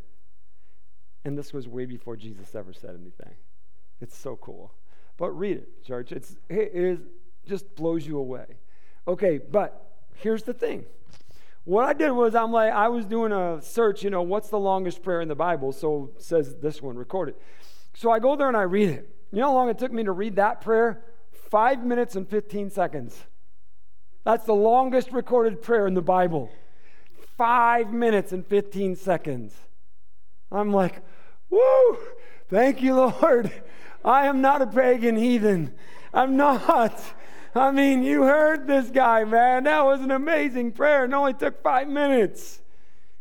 [1.26, 3.36] And this was way before Jesus ever said anything.
[4.02, 4.74] It's so cool.
[5.18, 6.12] But read it, church.
[6.12, 7.00] It's, it is,
[7.48, 8.46] just blows you away.
[9.08, 10.86] Okay, but here's the thing.
[11.66, 14.60] What I did was I'm like, I was doing a search, you know, what's the
[14.60, 15.72] longest prayer in the Bible?
[15.72, 17.36] So says this one recorded.
[17.94, 19.10] So I go there and I read it.
[19.32, 21.04] You know how long it took me to read that prayer?
[21.50, 23.18] Five minutes and 15 seconds.
[24.26, 26.52] That's the longest recorded prayer in the Bible.
[27.38, 29.56] Five minutes and 15 seconds.
[30.52, 31.02] I'm like,
[31.50, 31.98] woo,
[32.50, 33.52] thank you, Lord.
[34.06, 35.74] I am not a pagan heathen.
[36.14, 37.02] I'm not.
[37.56, 39.66] I mean, you heard this guy, man.
[39.66, 41.06] That was an amazing prayer.
[41.06, 42.62] It only took five minutes.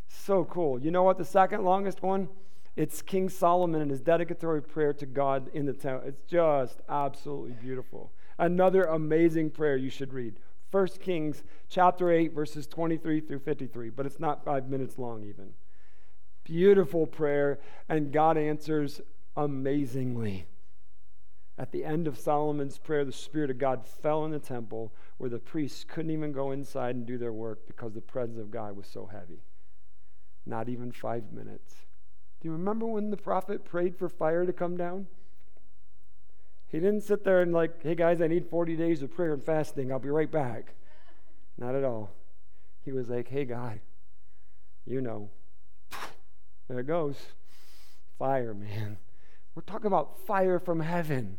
[0.09, 0.81] So cool.
[0.81, 2.29] You know what the second longest one?
[2.75, 6.09] It's King Solomon and his dedicatory prayer to God in the temple.
[6.09, 8.13] It's just absolutely beautiful.
[8.39, 10.39] Another amazing prayer you should read.
[10.71, 15.53] 1 Kings chapter 8, verses 23 through 53, but it's not five minutes long even.
[16.45, 19.03] Beautiful prayer, and God answers
[19.37, 20.47] amazingly.
[21.63, 25.31] At the end of Solomon's prayer, the Spirit of God fell in the temple where
[25.31, 28.77] the priests couldn't even go inside and do their work because the presence of God
[28.77, 29.45] was so heavy.
[30.45, 31.77] Not even five minutes.
[32.41, 35.07] Do you remember when the prophet prayed for fire to come down?
[36.67, 39.45] He didn't sit there and, like, hey guys, I need 40 days of prayer and
[39.45, 39.93] fasting.
[39.93, 40.75] I'll be right back.
[41.57, 42.11] Not at all.
[42.85, 43.79] He was like, hey, God,
[44.85, 45.31] you know.
[46.67, 47.19] There it goes.
[48.19, 48.97] Fire, man.
[49.55, 51.39] We're talking about fire from heaven.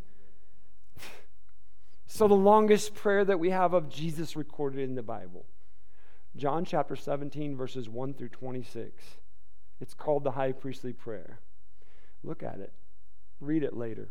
[2.16, 5.48] So, the longest prayer that we have of Jesus recorded in the Bible,
[6.36, 9.04] John chapter 17, verses 1 through 26.
[9.82, 11.40] It's called the high priestly prayer.
[12.24, 12.72] Look at it,
[13.40, 14.10] read it later.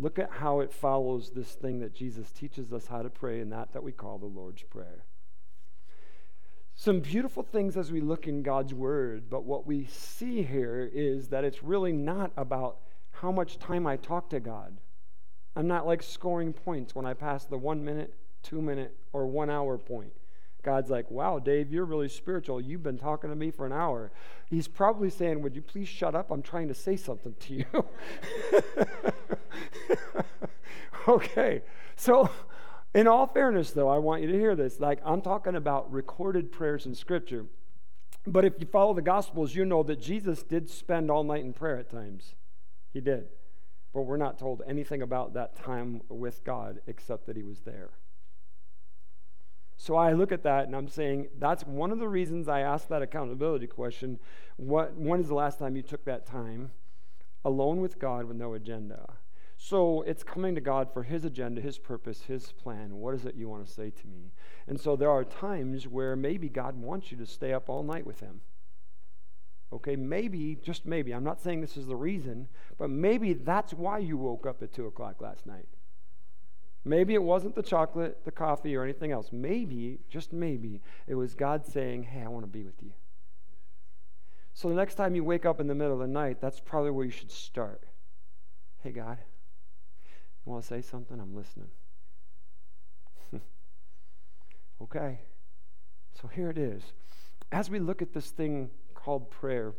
[0.00, 3.52] Look at how it follows this thing that Jesus teaches us how to pray, and
[3.52, 5.04] that that we call the Lord's Prayer.
[6.74, 11.28] Some beautiful things as we look in God's Word, but what we see here is
[11.28, 12.78] that it's really not about
[13.12, 14.80] how much time I talk to God.
[15.56, 19.50] I'm not like scoring points when I pass the one minute, two minute, or one
[19.50, 20.12] hour point.
[20.62, 22.60] God's like, wow, Dave, you're really spiritual.
[22.60, 24.10] You've been talking to me for an hour.
[24.48, 26.30] He's probably saying, would you please shut up?
[26.30, 27.84] I'm trying to say something to you.
[31.08, 31.62] okay,
[31.96, 32.30] so
[32.94, 34.80] in all fairness, though, I want you to hear this.
[34.80, 37.44] Like, I'm talking about recorded prayers in Scripture.
[38.26, 41.52] But if you follow the Gospels, you know that Jesus did spend all night in
[41.52, 42.34] prayer at times.
[42.92, 43.26] He did.
[43.94, 47.90] But we're not told anything about that time with God except that he was there.
[49.76, 52.88] So I look at that and I'm saying that's one of the reasons I asked
[52.88, 54.18] that accountability question.
[54.56, 56.72] What, when is the last time you took that time
[57.44, 59.14] alone with God with no agenda?
[59.56, 62.96] So it's coming to God for His agenda, His purpose, His plan.
[62.96, 64.32] What is it you want to say to me?
[64.66, 68.06] And so there are times where maybe God wants you to stay up all night
[68.06, 68.40] with Him.
[69.74, 72.46] Okay, maybe, just maybe, I'm not saying this is the reason,
[72.78, 75.66] but maybe that's why you woke up at 2 o'clock last night.
[76.84, 79.30] Maybe it wasn't the chocolate, the coffee, or anything else.
[79.32, 82.92] Maybe, just maybe, it was God saying, Hey, I want to be with you.
[84.52, 86.92] So the next time you wake up in the middle of the night, that's probably
[86.92, 87.82] where you should start.
[88.82, 89.18] Hey, God,
[90.46, 91.18] you want to say something?
[91.18, 91.70] I'm listening.
[94.82, 95.18] okay.
[96.20, 96.82] So here it is.
[97.50, 98.70] As we look at this thing
[99.04, 99.74] called prayer,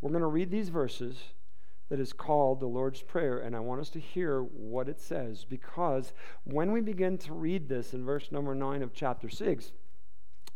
[0.00, 1.18] we're going to read these verses
[1.90, 5.44] that is called the Lord's Prayer, and I want us to hear what it says
[5.44, 6.12] because
[6.44, 9.72] when we begin to read this in verse number 9 of chapter 6,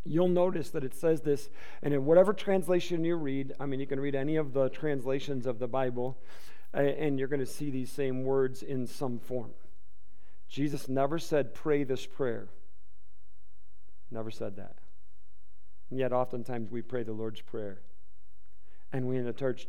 [0.04, 1.50] you'll notice that it says this,
[1.82, 5.44] and in whatever translation you read, I mean, you can read any of the translations
[5.44, 6.16] of the Bible,
[6.72, 9.50] and you're going to see these same words in some form.
[10.48, 12.48] Jesus never said, Pray this prayer.
[14.10, 14.76] Never said that.
[15.90, 17.80] And yet, oftentimes, we pray the Lord's Prayer.
[18.94, 19.66] And we in the church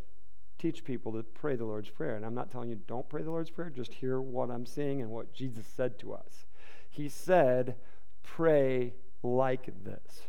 [0.59, 2.15] teach people to pray the Lord's Prayer.
[2.15, 5.01] And I'm not telling you don't pray the Lord's Prayer, just hear what I'm saying
[5.01, 6.45] and what Jesus said to us.
[6.91, 7.75] He said,
[8.21, 10.27] pray like this.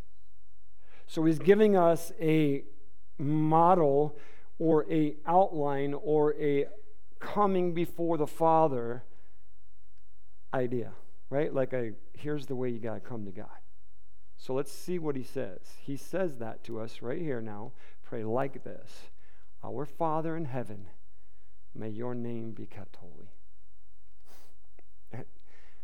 [1.06, 2.64] So he's giving us a
[3.18, 4.16] model
[4.58, 6.64] or a outline or a
[7.20, 9.04] coming before the Father
[10.54, 10.92] idea,
[11.28, 11.52] right?
[11.52, 13.46] Like a here's the way you got to come to God.
[14.38, 15.60] So let's see what he says.
[15.82, 17.72] He says that to us right here now.
[18.06, 19.10] Pray like this
[19.64, 20.86] our Father in heaven,
[21.74, 23.30] may your name be kept holy.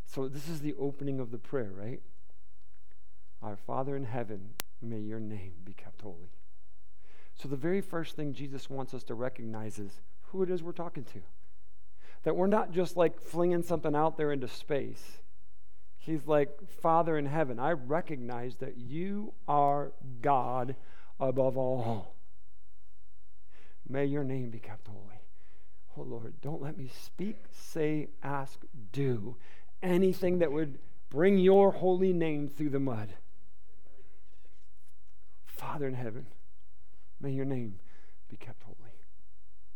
[0.05, 2.03] So, this is the opening of the prayer, right?
[3.43, 4.51] Our Father in heaven,
[4.83, 6.31] may your name be kept holy.
[7.35, 10.73] So, the very first thing Jesus wants us to recognize is who it is we're
[10.73, 11.23] talking to.
[12.25, 15.23] That we're not just like flinging something out there into space.
[15.97, 20.77] He's like, Father in heaven, I recognize that you are God
[21.21, 22.15] above all.
[23.89, 25.21] May your name be kept holy.
[25.97, 28.61] Oh Lord, don't let me speak, say, ask,
[28.93, 29.37] do
[29.83, 30.79] anything that would
[31.11, 33.09] bring your holy name through the mud.
[35.45, 36.27] Father in heaven,
[37.21, 37.79] may your name
[38.29, 38.77] be kept holy.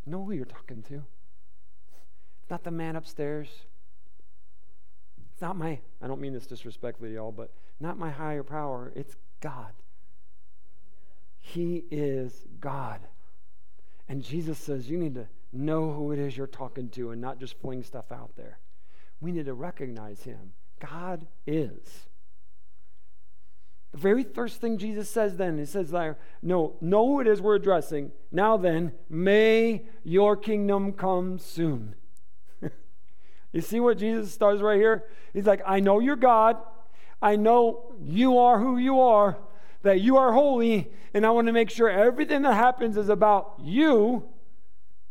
[0.07, 0.95] Know who you're talking to.
[2.43, 3.49] It's not the man upstairs.
[5.33, 8.93] It's not my, I don't mean this disrespectfully, y'all, but not my higher power.
[8.95, 9.73] It's God.
[11.47, 13.01] He is God.
[14.09, 17.39] And Jesus says, You need to know who it is you're talking to and not
[17.39, 18.59] just fling stuff out there.
[19.21, 20.53] We need to recognize Him.
[20.81, 22.09] God is.
[23.93, 25.93] The very first thing Jesus says then, He says
[26.43, 28.11] No, know who it is we're addressing.
[28.33, 31.95] Now then, may your kingdom come soon.
[33.53, 35.05] you see what Jesus starts right here?
[35.33, 36.57] He's like, I know you're God.
[37.23, 39.39] I know you are who you are
[39.83, 43.55] that you are holy, and I want to make sure everything that happens is about
[43.63, 44.25] you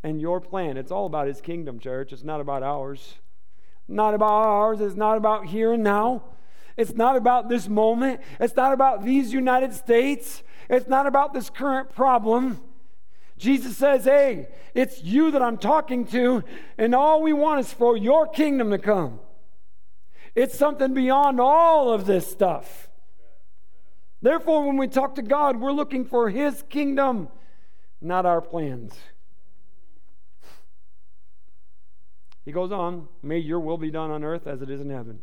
[0.04, 0.78] and your plan.
[0.78, 2.14] It's all about His kingdom, church.
[2.14, 3.16] It's not about ours.
[3.88, 4.82] Not about ours.
[4.82, 6.24] It's not about here and now.
[6.78, 8.22] It's not about this moment.
[8.40, 10.44] It's not about these United States.
[10.70, 12.62] It's not about this current problem.
[13.38, 16.44] Jesus says, Hey, it's you that I'm talking to,
[16.78, 19.20] and all we want is for your kingdom to come.
[20.36, 22.85] It's something beyond all of this stuff.
[24.22, 27.30] Therefore, when we talk to God, we're looking for His kingdom,
[28.02, 28.94] not our plans.
[32.46, 35.20] He goes on, May your will be done on earth as it is in heaven.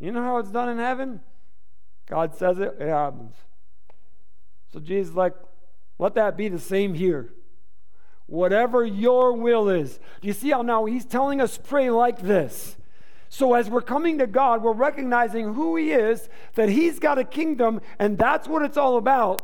[0.00, 1.20] You know how it's done in heaven?
[2.06, 3.34] God says it, it happens.
[4.72, 5.34] So Jesus like,
[5.98, 7.32] let that be the same here.
[8.26, 9.98] Whatever your will is.
[10.20, 12.76] Do you see how now he's telling us pray like this?
[13.32, 17.22] So, as we're coming to God, we're recognizing who He is, that He's got a
[17.22, 19.40] kingdom, and that's what it's all about.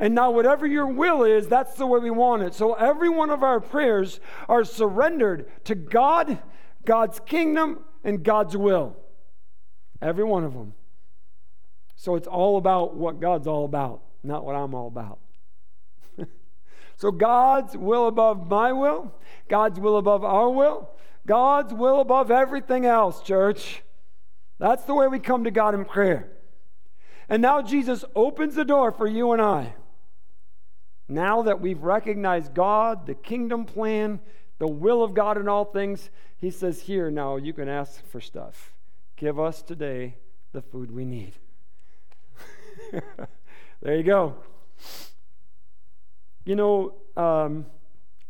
[0.00, 2.54] And now, whatever your will is, that's the way we want it.
[2.54, 6.42] So, every one of our prayers are surrendered to God,
[6.86, 8.96] God's kingdom, and God's will.
[10.00, 10.72] Every one of them.
[11.94, 15.18] So, it's all about what God's all about, not what I'm all about.
[16.96, 19.12] so, God's will above my will,
[19.48, 20.88] God's will above our will,
[21.26, 23.82] God's will above everything else, church.
[24.58, 26.30] That's the way we come to God in prayer.
[27.28, 29.74] And now Jesus opens the door for you and I.
[31.08, 34.20] Now that we've recognized God, the kingdom plan,
[34.58, 38.20] the will of God in all things, he says, Here, now you can ask for
[38.20, 38.72] stuff.
[39.16, 40.16] Give us today
[40.52, 41.34] the food we need.
[43.82, 44.36] there you go.
[46.44, 47.66] You know, um,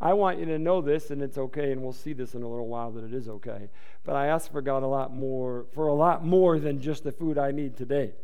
[0.02, 2.48] I want you to know this, and it's okay, and we'll see this in a
[2.48, 3.68] little while that it is okay.
[4.02, 7.12] But I ask for God a lot more, for a lot more than just the
[7.12, 8.14] food I need today.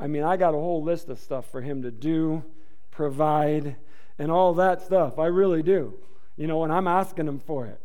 [0.00, 2.42] I mean, I got a whole list of stuff for Him to do,
[2.90, 3.76] provide,
[4.18, 5.18] and all that stuff.
[5.18, 5.92] I really do.
[6.38, 7.82] You know, and I'm asking Him for it.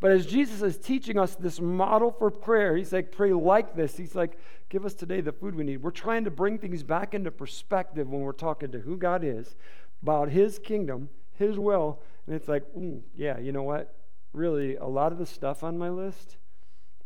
[0.00, 3.98] But as Jesus is teaching us this model for prayer, he's like, pray like this.
[3.98, 4.38] He's like,
[4.70, 5.82] give us today the food we need.
[5.82, 9.54] We're trying to bring things back into perspective when we're talking to who God is,
[10.02, 12.00] about his kingdom, his will.
[12.26, 13.94] And it's like, ooh, yeah, you know what?
[14.32, 16.36] Really, a lot of the stuff on my list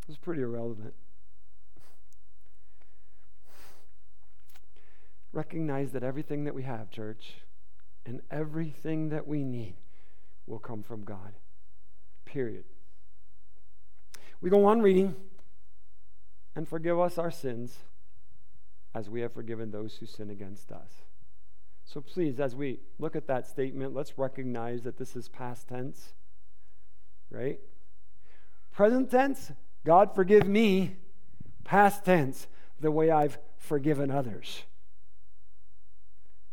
[0.09, 0.95] is pretty irrelevant.
[5.33, 7.35] Recognize that everything that we have, church,
[8.05, 9.77] and everything that we need
[10.47, 11.35] will come from God.
[12.25, 12.65] Period.
[14.41, 15.15] We go on reading,
[16.57, 17.79] and forgive us our sins
[18.95, 20.91] as we have forgiven those who sin against us.
[21.93, 26.15] So please, as we look at that statement, let's recognize that this is past tense,
[27.31, 27.61] right?
[28.73, 29.53] Present tense,
[29.85, 30.97] God forgive me.
[31.65, 32.47] Past tense,
[32.81, 34.63] the way I've forgiven others.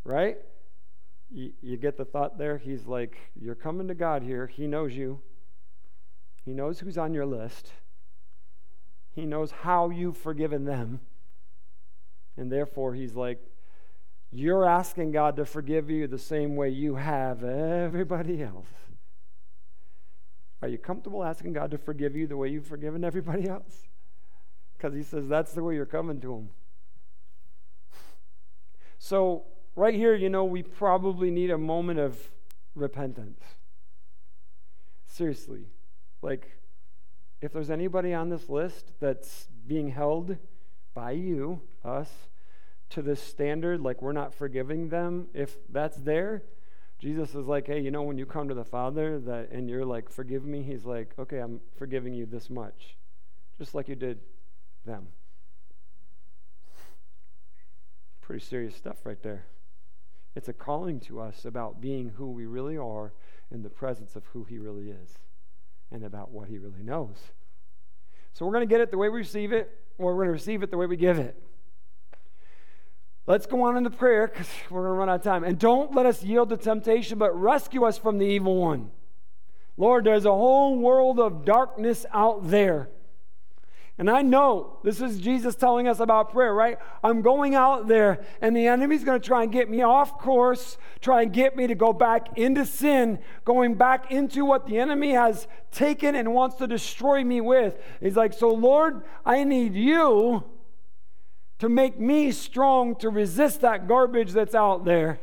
[0.04, 0.36] Right?
[1.30, 2.58] You, you get the thought there?
[2.58, 4.46] He's like, You're coming to God here.
[4.46, 5.20] He knows you,
[6.44, 7.72] He knows who's on your list.
[9.14, 11.00] He knows how you've forgiven them.
[12.36, 13.40] And therefore, he's like,
[14.32, 18.68] You're asking God to forgive you the same way you have everybody else.
[20.62, 23.88] Are you comfortable asking God to forgive you the way you've forgiven everybody else?
[24.76, 26.50] Because he says that's the way you're coming to him.
[28.98, 32.30] So, right here, you know, we probably need a moment of
[32.74, 33.40] repentance.
[35.06, 35.66] Seriously.
[36.22, 36.58] Like,
[37.40, 40.36] if there's anybody on this list that's being held
[40.92, 42.10] by you, us,
[42.90, 46.42] to this standard, like we're not forgiving them, if that's there,
[46.98, 49.86] Jesus is like, hey, you know, when you come to the Father that and you're
[49.86, 52.96] like, forgive me, he's like, okay, I'm forgiving you this much.
[53.58, 54.20] Just like you did
[54.84, 55.08] them.
[58.20, 59.46] Pretty serious stuff right there.
[60.36, 63.12] It's a calling to us about being who we really are
[63.50, 65.18] in the presence of who he really is
[65.90, 67.16] and about what he really knows.
[68.34, 70.32] So we're going to get it the way we receive it, or we're going to
[70.32, 71.42] receive it the way we give it.
[73.30, 75.44] Let's go on into prayer because we're going to run out of time.
[75.44, 78.90] And don't let us yield to temptation, but rescue us from the evil one.
[79.76, 82.88] Lord, there's a whole world of darkness out there.
[83.98, 86.76] And I know this is Jesus telling us about prayer, right?
[87.04, 90.76] I'm going out there, and the enemy's going to try and get me off course,
[91.00, 95.12] try and get me to go back into sin, going back into what the enemy
[95.12, 97.76] has taken and wants to destroy me with.
[98.00, 100.42] He's like, So, Lord, I need you
[101.60, 105.20] to make me strong to resist that garbage that's out there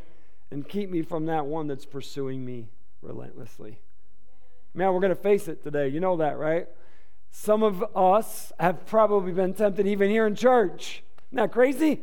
[0.51, 2.69] and keep me from that one that's pursuing me
[3.01, 3.79] relentlessly.
[4.73, 5.87] Man, we're going to face it today.
[5.87, 6.67] You know that, right?
[7.31, 11.03] Some of us have probably been tempted even here in church.
[11.29, 12.01] Isn't that crazy?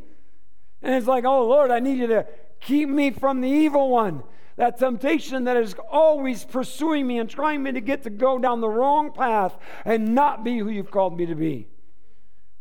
[0.83, 2.27] And it's like, oh Lord, I need you to
[2.61, 4.25] keep me from the evil one.
[4.57, 8.61] That temptation that is always pursuing me and trying me to get to go down
[8.61, 11.69] the wrong path and not be who you've called me to be.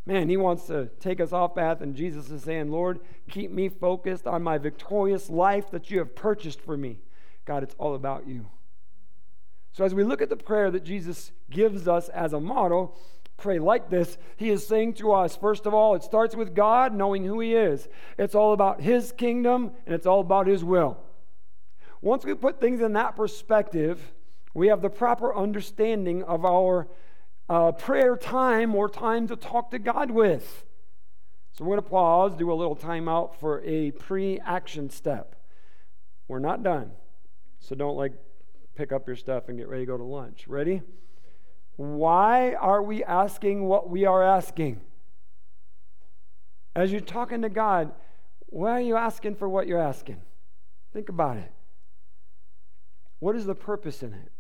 [0.05, 3.69] Man, he wants to take us off path, and Jesus is saying, Lord, keep me
[3.69, 6.99] focused on my victorious life that you have purchased for me.
[7.45, 8.47] God, it's all about you.
[9.71, 12.97] So, as we look at the prayer that Jesus gives us as a model,
[13.37, 14.17] pray like this.
[14.37, 17.55] He is saying to us, first of all, it starts with God knowing who He
[17.55, 17.87] is.
[18.17, 20.97] It's all about His kingdom and it's all about His will.
[22.01, 24.13] Once we put things in that perspective,
[24.53, 26.87] we have the proper understanding of our
[27.53, 30.65] uh, prayer time or time to talk to God with.
[31.51, 35.35] So, we're going to pause, do a little timeout for a pre action step.
[36.27, 36.93] We're not done.
[37.59, 38.13] So, don't like
[38.73, 40.47] pick up your stuff and get ready to go to lunch.
[40.47, 40.81] Ready?
[41.75, 44.81] Why are we asking what we are asking?
[46.75, 47.91] As you're talking to God,
[48.47, 50.21] why are you asking for what you're asking?
[50.91, 51.51] Think about it.
[53.19, 54.31] What is the purpose in it?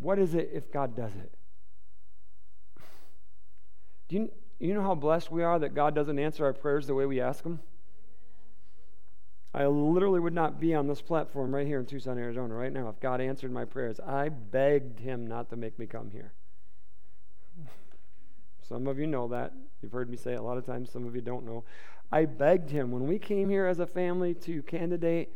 [0.00, 1.32] What is it if God does it?
[4.08, 6.94] Do you, you know how blessed we are that God doesn't answer our prayers the
[6.94, 7.60] way we ask them?
[9.52, 12.88] I literally would not be on this platform right here in Tucson, Arizona, right now,
[12.88, 13.98] if God answered my prayers.
[14.00, 16.32] I begged Him not to make me come here.
[18.68, 19.52] Some of you know that.
[19.82, 20.90] You've heard me say it a lot of times.
[20.92, 21.64] Some of you don't know.
[22.12, 22.90] I begged Him.
[22.90, 25.30] When we came here as a family to candidate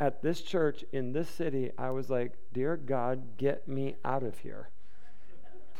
[0.00, 4.38] at this church in this city, I was like, Dear God, get me out of
[4.38, 4.70] here.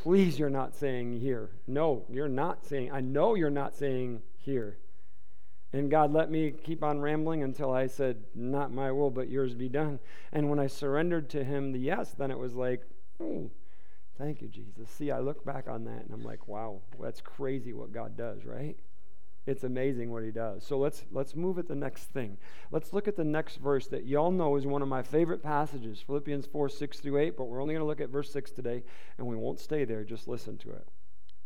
[0.02, 1.50] Please, you're not saying here.
[1.66, 4.78] No, you're not saying, I know you're not saying here.
[5.72, 9.54] And God let me keep on rambling until I said, Not my will, but yours
[9.54, 9.98] be done.
[10.32, 12.82] And when I surrendered to Him the yes, then it was like,
[13.20, 13.50] Oh,
[14.16, 14.88] thank you, Jesus.
[14.90, 18.44] See, I look back on that and I'm like, Wow, that's crazy what God does,
[18.44, 18.76] right?
[19.46, 20.64] It's amazing what he does.
[20.64, 22.38] So let's let's move at the next thing.
[22.70, 26.00] Let's look at the next verse that y'all know is one of my favorite passages,
[26.00, 28.82] Philippians 4, 6 through 8, but we're only going to look at verse 6 today,
[29.18, 30.02] and we won't stay there.
[30.02, 30.88] Just listen to it.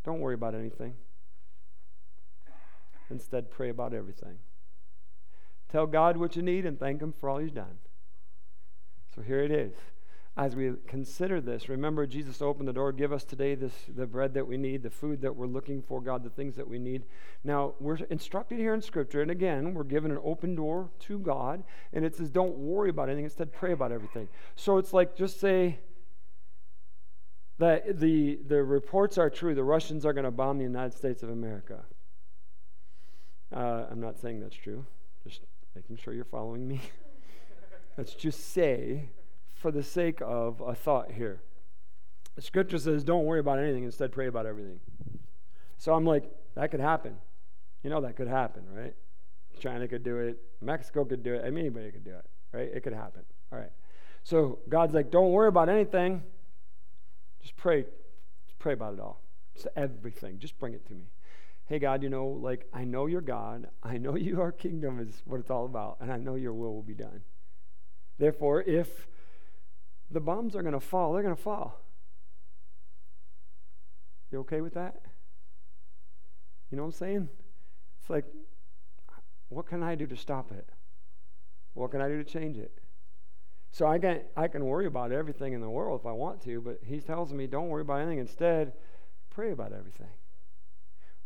[0.04, 0.94] Don't worry about anything.
[3.10, 4.38] Instead, pray about everything.
[5.68, 7.78] Tell God what you need and thank Him for all He's done.
[9.14, 9.74] So here it is
[10.38, 14.34] as we consider this, remember Jesus opened the door, give us today this the bread
[14.34, 17.02] that we need, the food that we're looking for, God, the things that we need.
[17.42, 21.64] Now, we're instructed here in Scripture, and again, we're given an open door to God,
[21.92, 24.28] and it says, don't worry about anything, instead, pray about everything.
[24.54, 25.80] So it's like just say
[27.58, 31.24] that the, the reports are true, the Russians are going to bomb the United States
[31.24, 31.80] of America.
[33.52, 34.86] Uh, I'm not saying that's true,
[35.26, 35.40] just
[35.74, 36.80] making sure you're following me.
[37.98, 39.08] Let's just say
[39.58, 41.40] for the sake of a thought here.
[42.36, 44.78] The scripture says, don't worry about anything, instead, pray about everything.
[45.76, 47.16] So I'm like, that could happen.
[47.82, 48.94] You know, that could happen, right?
[49.58, 52.70] China could do it, Mexico could do it, I mean, anybody could do it, right?
[52.72, 53.22] It could happen.
[53.52, 53.72] All right.
[54.22, 56.22] So God's like, don't worry about anything.
[57.42, 57.82] Just pray.
[58.46, 59.20] Just pray about it all.
[59.54, 60.38] Just everything.
[60.38, 61.06] Just bring it to me.
[61.66, 63.68] Hey, God, you know, like, I know you're God.
[63.82, 66.82] I know your kingdom is what it's all about, and I know your will will
[66.82, 67.22] be done.
[68.18, 69.08] Therefore, if
[70.10, 71.12] the bombs are going to fall.
[71.12, 71.80] They're going to fall.
[74.30, 75.00] You okay with that?
[76.70, 77.28] You know what I'm saying?
[78.00, 78.24] It's like,
[79.48, 80.68] what can I do to stop it?
[81.74, 82.80] What can I do to change it?
[83.70, 86.60] So I can I can worry about everything in the world if I want to,
[86.60, 88.18] but he tells me don't worry about anything.
[88.18, 88.72] Instead,
[89.30, 90.08] pray about everything.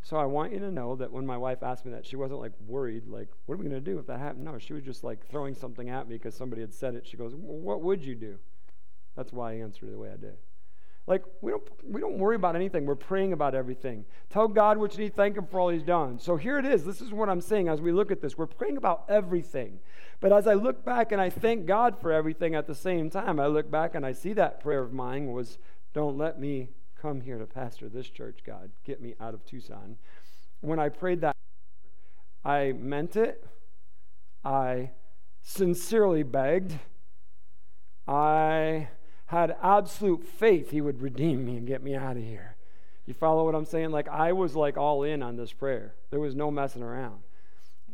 [0.03, 2.41] So I want you to know that when my wife asked me that, she wasn't
[2.41, 4.45] like worried, like, what are we going to do if that happened?
[4.45, 7.07] No, she was just like throwing something at me because somebody had said it.
[7.07, 8.39] She goes, well, what would you do?
[9.17, 10.33] That's why I answer the way I do.
[11.07, 12.87] Like, we don't, we don't worry about anything.
[12.87, 14.05] We're praying about everything.
[14.31, 16.19] Tell God what you need, thank Him for all He's done.
[16.21, 16.85] So here it is.
[16.85, 18.39] This is what I'm saying as we look at this.
[18.39, 19.81] We're praying about everything.
[20.21, 23.41] But as I look back and I thank God for everything at the same time,
[23.41, 25.59] I look back and I see that prayer of mine was,
[25.93, 26.69] Don't let me
[27.01, 28.71] come here to pastor this church, God.
[28.85, 29.97] Get me out of Tucson.
[30.61, 31.35] When I prayed that,
[32.45, 33.45] I meant it.
[34.45, 34.91] I
[35.43, 36.79] sincerely begged.
[38.07, 38.89] I
[39.33, 42.57] had absolute faith he would redeem me and get me out of here.
[43.07, 43.91] You follow what I'm saying?
[43.91, 45.95] Like, I was like all in on this prayer.
[46.11, 47.21] There was no messing around.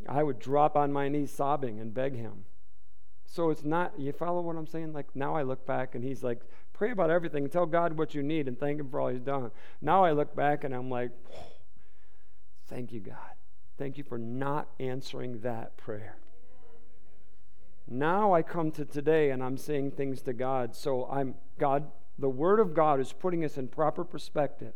[0.07, 2.43] I would drop on my knees sobbing and beg him.
[3.25, 4.91] So it's not, you follow what I'm saying?
[4.91, 6.41] Like, now I look back and he's like,
[6.73, 7.47] pray about everything.
[7.49, 9.49] Tell God what you need and thank him for all he's done.
[9.81, 11.11] Now I look back and I'm like,
[12.67, 13.15] thank you, God.
[13.77, 16.17] Thank you for not answering that prayer.
[17.91, 20.75] Now I come to today and I'm saying things to God.
[20.75, 24.73] So I'm God, the word of God is putting us in proper perspective.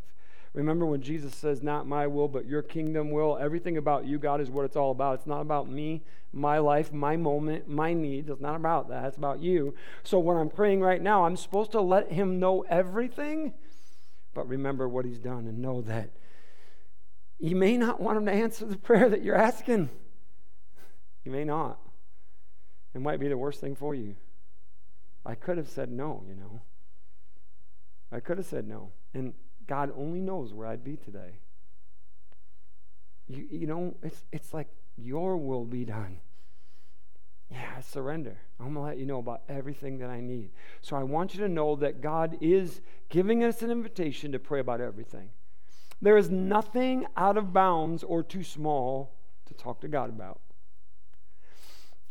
[0.53, 3.37] Remember when Jesus says, Not my will, but your kingdom will?
[3.37, 5.15] Everything about you, God, is what it's all about.
[5.15, 8.29] It's not about me, my life, my moment, my needs.
[8.29, 9.05] It's not about that.
[9.05, 9.75] It's about you.
[10.03, 13.53] So when I'm praying right now, I'm supposed to let Him know everything,
[14.33, 16.09] but remember what He's done and know that
[17.39, 19.89] you may not want Him to answer the prayer that you're asking.
[21.23, 21.79] You may not.
[22.93, 24.15] It might be the worst thing for you.
[25.25, 26.61] I could have said no, you know.
[28.11, 28.91] I could have said no.
[29.13, 29.33] And
[29.67, 31.39] God only knows where I'd be today.
[33.27, 34.67] You, you know, it's, it's like
[34.97, 36.17] your will be done.
[37.49, 38.37] Yeah, I surrender.
[38.59, 40.49] I'm going to let you know about everything that I need.
[40.81, 44.59] So I want you to know that God is giving us an invitation to pray
[44.59, 45.29] about everything.
[46.01, 49.13] There is nothing out of bounds or too small
[49.45, 50.41] to talk to God about.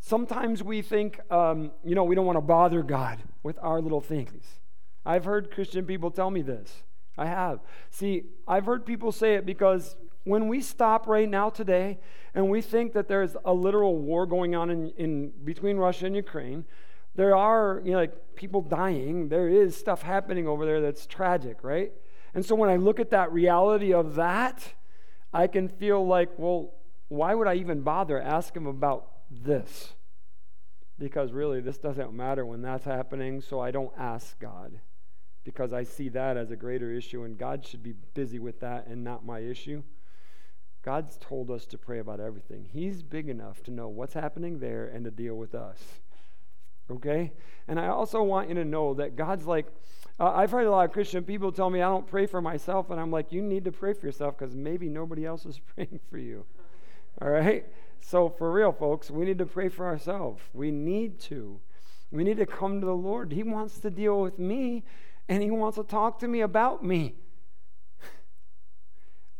[0.05, 4.01] Sometimes we think, um, you know, we don't want to bother God with our little
[4.01, 4.59] things.
[5.05, 6.83] I've heard Christian people tell me this.
[7.17, 7.61] I have.
[7.89, 9.95] See, I've heard people say it because
[10.25, 11.99] when we stop right now today
[12.35, 16.17] and we think that there's a literal war going on in, in between Russia and
[16.17, 16.65] Ukraine,
[17.15, 19.29] there are you know, like people dying.
[19.29, 21.93] There is stuff happening over there that's tragic, right?
[22.33, 24.73] And so when I look at that reality of that,
[25.33, 26.73] I can feel like, well,
[27.07, 29.93] why would I even bother ask him about this
[30.99, 34.79] because really this doesn't matter when that's happening, so I don't ask God
[35.43, 38.87] because I see that as a greater issue and God should be busy with that
[38.87, 39.83] and not my issue.
[40.83, 42.67] God's told us to pray about everything.
[42.71, 45.81] He's big enough to know what's happening there and to deal with us.
[46.91, 47.31] Okay?
[47.67, 49.67] And I also want you to know that God's like,
[50.19, 52.91] uh, I've heard a lot of Christian people tell me I don't pray for myself,
[52.91, 56.01] and I'm like, you need to pray for yourself because maybe nobody else is praying
[56.09, 56.45] for you.
[57.21, 57.65] All right?
[58.05, 60.43] So, for real, folks, we need to pray for ourselves.
[60.53, 61.61] We need to.
[62.11, 63.31] We need to come to the Lord.
[63.31, 64.83] He wants to deal with me,
[65.29, 67.15] and He wants to talk to me about me.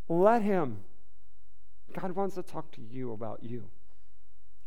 [0.08, 0.80] Let Him.
[1.94, 3.70] God wants to talk to you about you.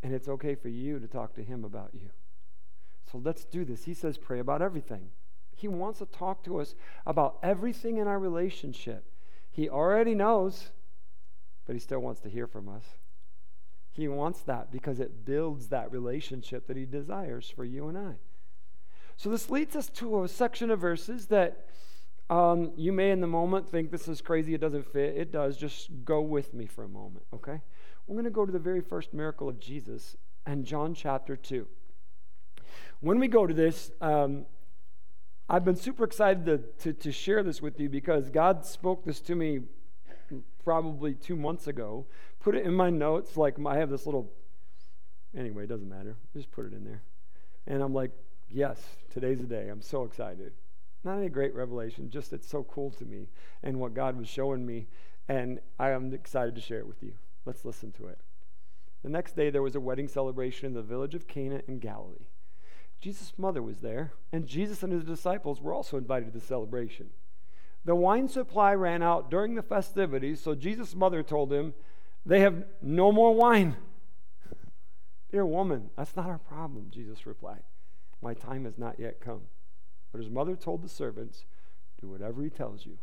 [0.03, 2.11] And it's okay for you to talk to Him about you.
[3.11, 3.87] So let's do this.
[3.87, 5.09] He says, pray about everything.
[5.57, 6.75] He wants to talk to us
[7.07, 9.11] about everything in our relationship.
[9.51, 10.69] He already knows,
[11.65, 12.85] but He still wants to hear from us.
[13.97, 18.15] He wants that because it builds that relationship that He desires for you and I.
[19.17, 21.67] So this leads us to a section of verses that
[22.29, 25.17] um, you may in the moment think this is crazy, it doesn't fit.
[25.17, 25.57] It does.
[25.57, 27.61] Just go with me for a moment, okay?
[28.07, 31.67] We're going to go to the very first miracle of Jesus and John chapter 2.
[33.01, 34.45] When we go to this, um,
[35.49, 39.21] I've been super excited to, to, to share this with you because God spoke this
[39.23, 39.61] to me
[40.65, 42.07] probably two months ago.
[42.47, 43.37] Put it in my notes.
[43.37, 44.31] Like, I have this little,
[45.37, 46.15] anyway, it doesn't matter.
[46.33, 47.03] Just put it in there.
[47.67, 48.13] And I'm like,
[48.49, 48.81] yes,
[49.13, 49.69] today's the day.
[49.69, 50.53] I'm so excited.
[51.03, 53.31] Not any great revelation, just it's so cool to me
[53.65, 54.87] and what God was showing me.
[55.29, 57.15] And I am excited to share it with you.
[57.45, 58.21] Let's listen to it.
[59.03, 62.29] The next day, there was a wedding celebration in the village of Cana in Galilee.
[63.01, 67.11] Jesus' mother was there, and Jesus and his disciples were also invited to the celebration.
[67.85, 71.75] The wine supply ran out during the festivities, so Jesus' mother told him,
[72.27, 73.77] They have no more wine.
[75.31, 77.63] Dear woman, that's not our problem, Jesus replied.
[78.21, 79.43] My time has not yet come.
[80.11, 81.45] But his mother told the servants,
[82.01, 82.99] Do whatever he tells you.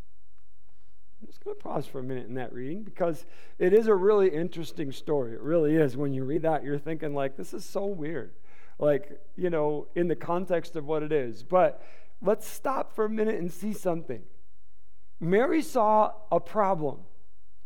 [1.22, 3.26] I'm just going to pause for a minute in that reading because
[3.58, 5.34] it is a really interesting story.
[5.34, 5.96] It really is.
[5.96, 8.34] When you read that, you're thinking, like, this is so weird.
[8.78, 11.44] Like, you know, in the context of what it is.
[11.44, 11.82] But
[12.22, 14.24] let's stop for a minute and see something.
[15.22, 17.00] Mary saw a problem.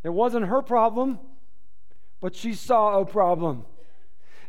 [0.04, 1.18] It wasn't her problem,
[2.20, 3.64] but she saw a problem.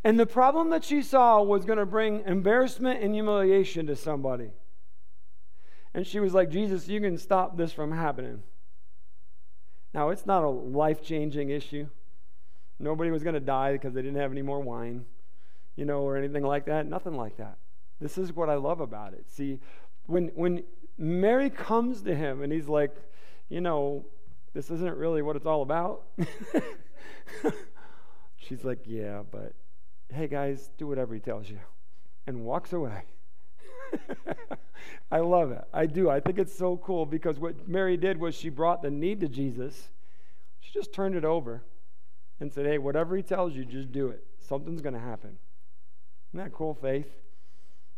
[0.04, 4.52] And the problem that she saw was going to bring embarrassment and humiliation to somebody.
[5.94, 8.44] And she was like, Jesus, you can stop this from happening.
[9.94, 11.88] Now, it's not a life changing issue.
[12.80, 15.06] Nobody was going to die because they didn't have any more wine,
[15.76, 16.86] you know, or anything like that.
[16.86, 17.58] Nothing like that.
[18.00, 19.26] This is what I love about it.
[19.30, 19.60] See,
[20.06, 20.64] when, when
[20.98, 22.96] Mary comes to him and he's like,
[23.50, 24.06] you know,
[24.54, 26.04] this isn't really what it's all about.
[28.38, 29.54] She's like, yeah, but
[30.10, 31.60] hey, guys, do whatever he tells you,
[32.26, 33.04] and walks away.
[35.12, 35.64] I love it.
[35.74, 36.10] I do.
[36.10, 39.28] I think it's so cool because what Mary did was she brought the need to
[39.28, 39.90] Jesus.
[40.60, 41.64] She just turned it over
[42.40, 44.24] and said, Hey, whatever he tells you, just do it.
[44.40, 45.38] Something's going to happen.
[46.30, 47.08] Isn't that cool, faith?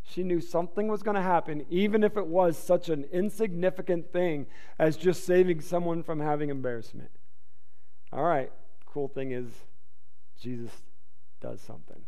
[0.04, 4.48] She knew something was going to happen, even if it was such an insignificant thing
[4.80, 7.12] as just saving someone from having embarrassment.
[8.12, 8.52] All right,
[8.94, 9.48] cool thing is,
[10.40, 10.72] Jesus
[11.40, 12.02] does something.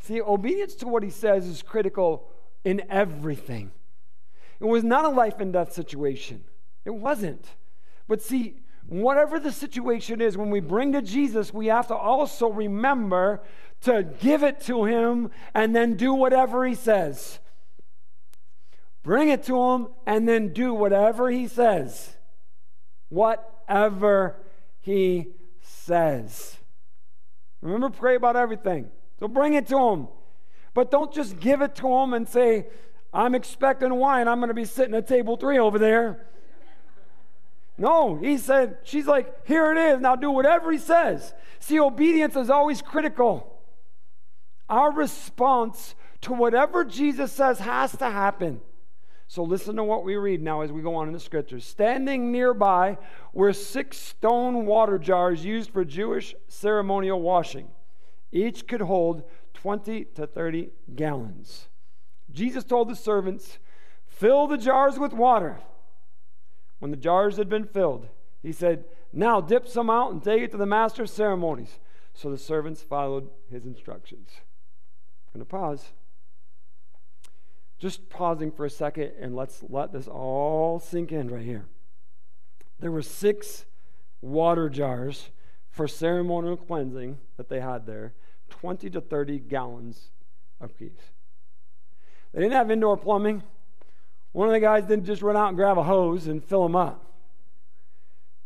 [0.00, 2.28] See, obedience to what he says is critical
[2.64, 3.72] in everything.
[4.60, 6.44] It was not a life and death situation.
[6.84, 7.46] It wasn't.
[8.06, 12.48] But see, whatever the situation is, when we bring to Jesus, we have to also
[12.48, 13.42] remember
[13.82, 17.38] to give it to Him and then do whatever He says.
[19.02, 22.16] Bring it to Him and then do whatever He says.
[23.08, 24.36] Whatever
[24.80, 25.28] He
[25.88, 26.58] says.
[27.60, 28.88] Remember, pray about everything.
[29.18, 30.08] So bring it to Him.
[30.78, 32.68] But don't just give it to him and say,
[33.12, 34.28] I'm expecting wine.
[34.28, 36.28] I'm going to be sitting at table three over there.
[37.76, 40.00] No, he said, she's like, here it is.
[40.00, 41.34] Now do whatever he says.
[41.58, 43.60] See, obedience is always critical.
[44.68, 48.60] Our response to whatever Jesus says has to happen.
[49.30, 51.66] So listen to what we read now as we go on in the scriptures.
[51.66, 52.96] Standing nearby
[53.34, 57.68] were six stone water jars used for Jewish ceremonial washing.
[58.32, 59.22] Each could hold
[59.52, 61.68] 20 to 30 gallons.
[62.30, 63.58] Jesus told the servants,
[64.06, 65.58] Fill the jars with water.
[66.78, 68.08] When the jars had been filled,
[68.42, 71.78] he said, Now dip some out and take it to the master of ceremonies.
[72.14, 74.30] So the servants followed his instructions.
[75.34, 75.92] I'm going to pause.
[77.78, 81.66] Just pausing for a second and let's let this all sink in right here.
[82.80, 83.64] There were six
[84.20, 85.30] water jars
[85.70, 88.14] for ceremonial cleansing that they had there.
[88.50, 90.10] 20 to 30 gallons
[90.60, 91.12] apiece.
[92.32, 93.42] They didn't have indoor plumbing.
[94.32, 96.76] One of the guys didn't just run out and grab a hose and fill them
[96.76, 97.04] up.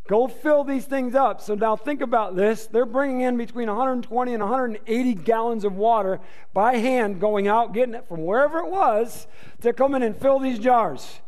[0.08, 1.40] Go fill these things up.
[1.40, 2.66] So now think about this.
[2.66, 6.20] They're bringing in between 120 and 180 gallons of water
[6.52, 9.28] by hand, going out, getting it from wherever it was
[9.60, 11.20] to come in and fill these jars.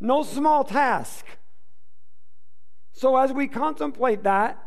[0.00, 1.24] No small task.
[2.92, 4.58] So as we contemplate that,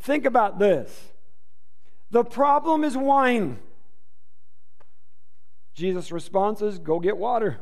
[0.00, 1.12] think about this.
[2.10, 3.58] The problem is wine.
[5.74, 7.60] Jesus' response is go get water.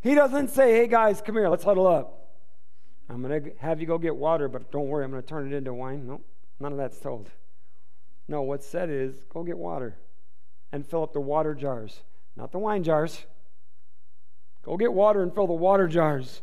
[0.00, 2.25] He doesn't say, hey guys, come here, let's huddle up.
[3.08, 5.52] I'm going to have you go get water, but don't worry, I'm going to turn
[5.52, 6.06] it into wine.
[6.06, 6.24] Nope,
[6.58, 7.30] none of that's told.
[8.28, 9.96] No, what's said is go get water
[10.72, 12.02] and fill up the water jars,
[12.36, 13.24] not the wine jars.
[14.64, 16.42] Go get water and fill the water jars.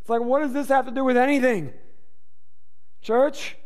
[0.00, 1.72] It's like, what does this have to do with anything?
[3.02, 3.56] Church,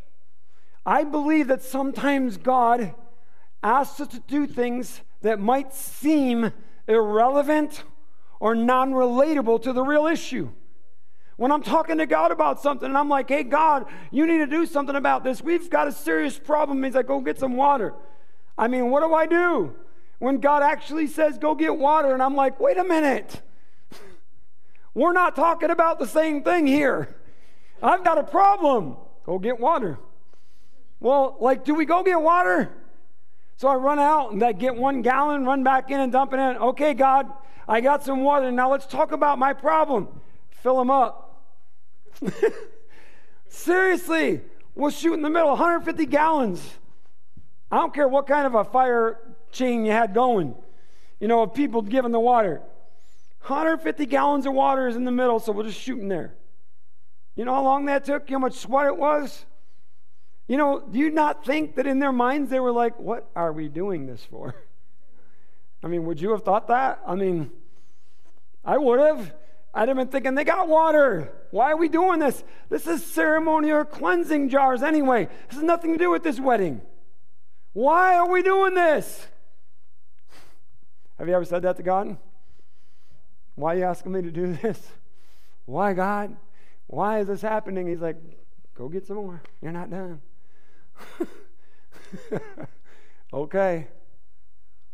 [0.86, 2.94] I believe that sometimes God
[3.62, 6.52] asks us to do things that might seem
[6.86, 7.82] irrelevant
[8.40, 10.50] or non relatable to the real issue.
[11.38, 14.46] When I'm talking to God about something and I'm like, hey, God, you need to
[14.46, 15.40] do something about this.
[15.40, 16.82] We've got a serious problem.
[16.82, 17.94] He's like, go get some water.
[18.58, 19.72] I mean, what do I do?
[20.18, 23.40] When God actually says, go get water, and I'm like, wait a minute.
[24.94, 27.14] We're not talking about the same thing here.
[27.80, 28.96] I've got a problem.
[29.24, 29.96] Go get water.
[30.98, 32.68] Well, like, do we go get water?
[33.58, 36.40] So I run out and I get one gallon, run back in and dump it
[36.40, 36.56] in.
[36.56, 37.30] Okay, God,
[37.68, 38.50] I got some water.
[38.50, 40.08] Now let's talk about my problem.
[40.50, 41.27] Fill them up.
[43.48, 44.40] Seriously,
[44.74, 46.62] we'll shoot in the middle 150 gallons.
[47.70, 49.18] I don't care what kind of a fire
[49.52, 50.54] chain you had going,
[51.20, 52.62] you know, of people giving the water.
[53.42, 56.34] 150 gallons of water is in the middle, so we'll just shoot in there.
[57.36, 58.28] You know how long that took?
[58.28, 59.44] You know how much sweat it was?
[60.48, 63.52] You know, do you not think that in their minds they were like, what are
[63.52, 64.54] we doing this for?
[65.84, 67.00] I mean, would you have thought that?
[67.06, 67.50] I mean,
[68.64, 69.32] I would have.
[69.78, 71.32] I'd have been thinking, they got water.
[71.52, 72.42] Why are we doing this?
[72.68, 75.28] This is ceremonial cleansing jars anyway.
[75.46, 76.80] This has nothing to do with this wedding.
[77.74, 79.28] Why are we doing this?
[81.16, 82.16] Have you ever said that to God?
[83.54, 84.84] Why are you asking me to do this?
[85.64, 86.34] Why, God?
[86.88, 87.86] Why is this happening?
[87.86, 88.16] He's like,
[88.74, 89.40] go get some more.
[89.62, 90.20] You're not done.
[93.32, 93.86] okay.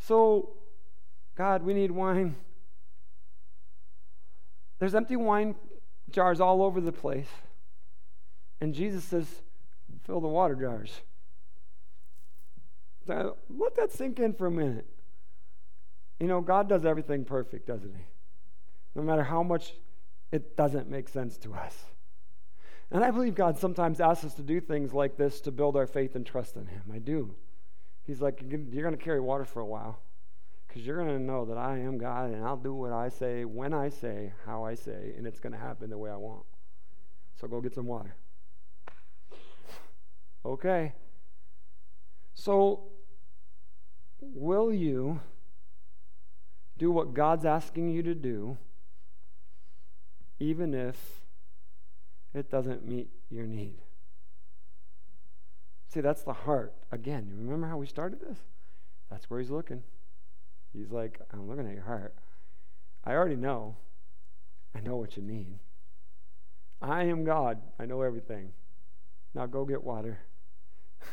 [0.00, 0.50] So,
[1.36, 2.36] God, we need wine.
[4.78, 5.54] There's empty wine
[6.10, 7.28] jars all over the place.
[8.60, 9.26] And Jesus says,
[10.04, 11.00] fill the water jars.
[13.06, 14.86] Now, let that sink in for a minute.
[16.18, 18.04] You know, God does everything perfect, doesn't He?
[18.94, 19.74] No matter how much
[20.32, 21.76] it doesn't make sense to us.
[22.90, 25.86] And I believe God sometimes asks us to do things like this to build our
[25.86, 26.82] faith and trust in Him.
[26.92, 27.34] I do.
[28.06, 30.00] He's like, You're going to carry water for a while
[30.74, 33.44] because you're going to know that I am God and I'll do what I say,
[33.44, 36.42] when I say, how I say, and it's going to happen the way I want.
[37.40, 38.16] So go get some water.
[40.44, 40.94] okay.
[42.34, 42.88] So,
[44.20, 45.20] will you
[46.76, 48.58] do what God's asking you to do,
[50.40, 51.22] even if
[52.34, 53.76] it doesn't meet your need.
[55.86, 56.74] See, that's the heart.
[56.90, 58.38] Again, you remember how we started this?
[59.08, 59.84] That's where he's looking.
[60.76, 62.14] He's like, I'm looking at your heart.
[63.04, 63.76] I already know.
[64.74, 65.58] I know what you need.
[66.82, 67.60] I am God.
[67.78, 68.52] I know everything.
[69.34, 70.18] Now go get water.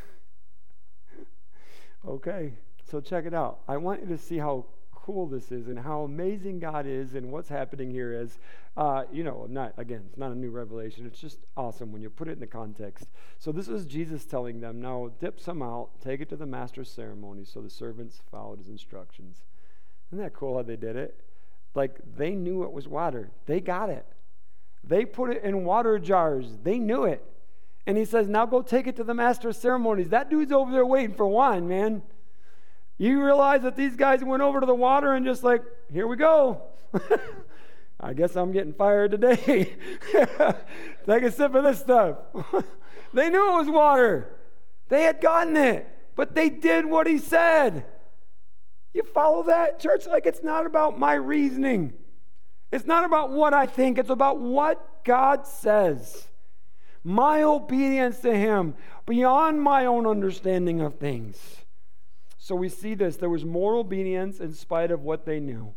[2.07, 2.53] okay,
[2.89, 3.59] so check it out.
[3.68, 7.32] I want you to see how cool this is and how amazing God is and
[7.32, 8.38] what's happening here is,
[8.78, 11.05] uh, you know, not, again, it's not a new revelation.
[11.05, 13.07] It's just awesome when you put it in the context.
[13.39, 16.91] So this is Jesus telling them, now dip some out, take it to the master's
[16.91, 17.45] ceremony.
[17.45, 19.41] So the servants followed his instructions.
[20.12, 21.16] Isn't that cool how they did it?
[21.74, 23.32] Like they knew it was water.
[23.45, 24.05] They got it.
[24.84, 26.57] They put it in water jars.
[26.64, 27.24] They knew it.
[27.88, 30.09] And he says, now go take it to the master of ceremonies.
[30.09, 32.03] That dude's over there waiting for wine, man.
[32.97, 36.18] You realize that these guys went over to the water and just like, here we
[36.18, 36.62] go.
[37.99, 39.36] I guess I'm getting fired today.
[41.05, 42.18] Take a sip of this stuff.
[43.14, 44.36] they knew it was water.
[44.89, 47.86] They had gotten it, but they did what he said.
[48.93, 50.05] You follow that, church?
[50.07, 51.93] Like it's not about my reasoning.
[52.71, 56.27] It's not about what I think, it's about what God says.
[57.03, 58.75] My obedience to Him
[59.05, 61.37] beyond my own understanding of things.
[62.37, 63.17] So we see this.
[63.17, 65.73] There was more obedience in spite of what they knew.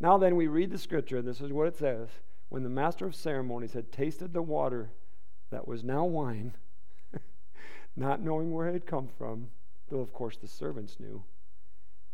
[0.00, 1.22] Now then, we read the scripture.
[1.22, 2.08] This is what it says.
[2.48, 4.90] When the master of ceremonies had tasted the water
[5.50, 6.54] that was now wine,
[7.96, 9.48] not knowing where it had come from,
[9.88, 11.22] though of course the servants knew,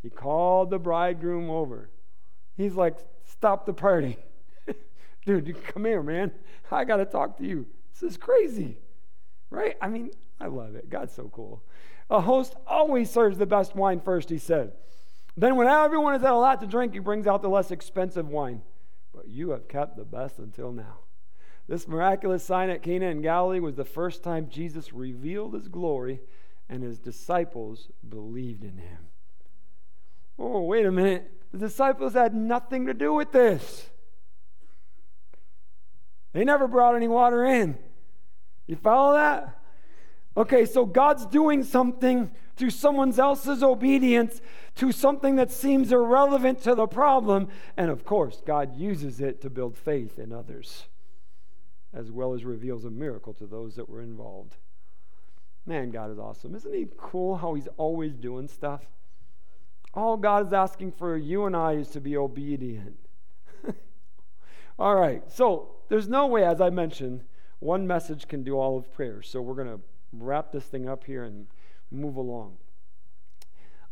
[0.03, 1.91] he called the bridegroom over.
[2.57, 2.99] He's like,
[3.31, 4.19] Stop the party.
[5.27, 6.33] Dude, come here, man.
[6.71, 7.67] I got to talk to you.
[7.93, 8.79] This is crazy.
[9.51, 9.77] Right?
[9.81, 10.91] I mean, I love it.
[10.91, 11.63] God's so cool.
[12.11, 14.73] A host always serves the best wine first, he said.
[15.37, 18.29] Then, when everyone has had a lot to drink, he brings out the less expensive
[18.29, 18.63] wine.
[19.15, 20.99] But you have kept the best until now.
[21.69, 26.21] This miraculous sign at Cana in Galilee was the first time Jesus revealed his glory,
[26.69, 29.08] and his disciples believed in him.
[30.39, 31.31] Oh, wait a minute.
[31.53, 33.89] The disciples had nothing to do with this.
[36.33, 37.79] They never brought any water in.
[38.67, 39.59] You follow that?
[40.37, 44.41] Okay, so God's doing something through someone else's obedience
[44.77, 47.49] to something that seems irrelevant to the problem.
[47.77, 50.85] And of course, God uses it to build faith in others,
[51.93, 54.57] as well as reveals a miracle to those that were involved.
[55.67, 56.55] Man, God is awesome.
[56.55, 58.87] Isn't He cool how He's always doing stuff?
[59.95, 62.97] All God is asking for you and I is to be obedient.
[64.79, 67.25] all right, so there's no way, as I mentioned,
[67.61, 69.23] one message can do all of prayer.
[69.23, 69.81] So we're going to
[70.13, 71.47] wrap this thing up here and
[71.91, 72.59] move along.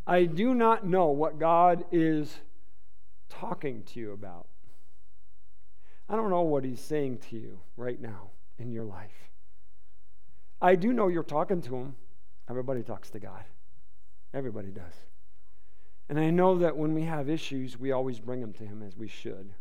[0.06, 2.38] I do not know what God is
[3.28, 4.46] talking to you about.
[6.08, 9.30] I don't know what He's saying to you right now in your life.
[10.62, 11.96] I do know you're talking to Him.
[12.48, 13.44] Everybody talks to God,
[14.32, 14.94] everybody does.
[16.08, 18.96] And I know that when we have issues, we always bring them to Him as
[18.96, 19.52] we should.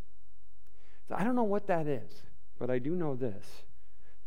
[1.07, 2.23] So I don't know what that is,
[2.59, 3.63] but I do know this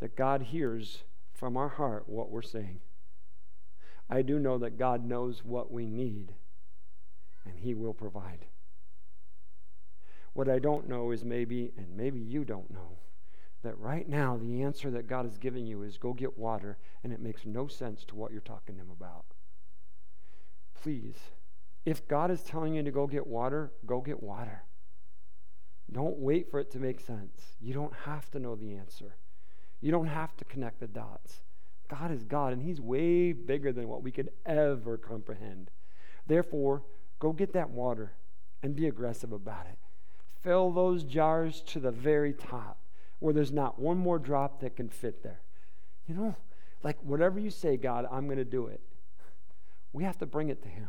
[0.00, 1.02] that God hears
[1.32, 2.80] from our heart what we're saying.
[4.08, 6.32] I do know that God knows what we need,
[7.44, 8.46] and He will provide.
[10.34, 12.98] What I don't know is maybe, and maybe you don't know,
[13.62, 17.12] that right now the answer that God is giving you is go get water, and
[17.12, 19.24] it makes no sense to what you're talking to Him about.
[20.80, 21.16] Please,
[21.84, 24.62] if God is telling you to go get water, go get water.
[25.90, 27.56] Don't wait for it to make sense.
[27.60, 29.16] You don't have to know the answer.
[29.80, 31.40] You don't have to connect the dots.
[31.88, 35.70] God is God, and He's way bigger than what we could ever comprehend.
[36.26, 36.82] Therefore,
[37.18, 38.12] go get that water
[38.62, 39.78] and be aggressive about it.
[40.42, 42.78] Fill those jars to the very top
[43.18, 45.40] where there's not one more drop that can fit there.
[46.06, 46.36] You know,
[46.82, 48.80] like whatever you say, God, I'm going to do it.
[49.92, 50.88] We have to bring it to Him.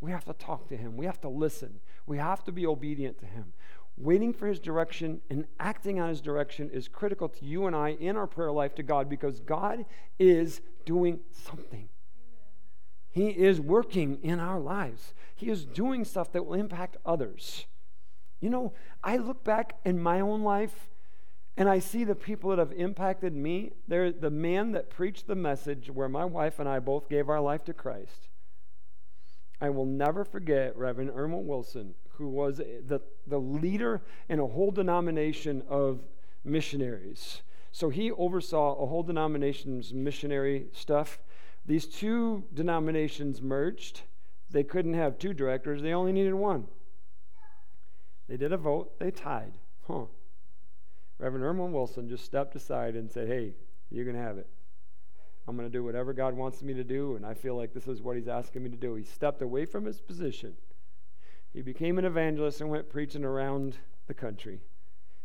[0.00, 0.96] We have to talk to Him.
[0.96, 1.80] We have to listen.
[2.06, 3.52] We have to be obedient to Him.
[3.96, 7.90] Waiting for His direction and acting on His direction is critical to you and I
[7.90, 9.84] in our prayer life to God because God
[10.18, 11.88] is doing something.
[13.10, 15.14] He is working in our lives.
[15.34, 17.66] He is doing stuff that will impact others.
[18.40, 18.72] You know,
[19.04, 20.88] I look back in my own life
[21.56, 23.72] and I see the people that have impacted me.
[23.86, 27.40] They're the man that preached the message where my wife and I both gave our
[27.40, 28.29] life to Christ.
[29.60, 34.70] I will never forget Reverend Irma Wilson, who was the, the leader in a whole
[34.70, 36.00] denomination of
[36.44, 37.42] missionaries.
[37.72, 41.20] So he oversaw a whole denomination's missionary stuff.
[41.66, 44.02] These two denominations merged.
[44.50, 46.66] They couldn't have two directors, they only needed one.
[48.28, 49.52] They did a vote, they tied.
[49.86, 50.04] Huh.
[51.18, 53.52] Reverend Irma Wilson just stepped aside and said, Hey,
[53.90, 54.48] you can have it.
[55.50, 57.86] I'm going to do whatever God wants me to do, and I feel like this
[57.86, 58.94] is what He's asking me to do.
[58.94, 60.56] He stepped away from his position
[61.52, 64.60] he became an evangelist and went preaching around the country.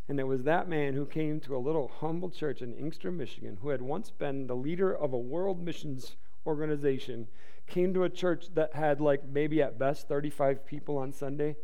[0.07, 3.59] And it was that man who came to a little humble church in Inkster, Michigan,
[3.61, 6.15] who had once been the leader of a world missions
[6.45, 7.27] organization,
[7.67, 11.55] came to a church that had like maybe at best 35 people on Sunday.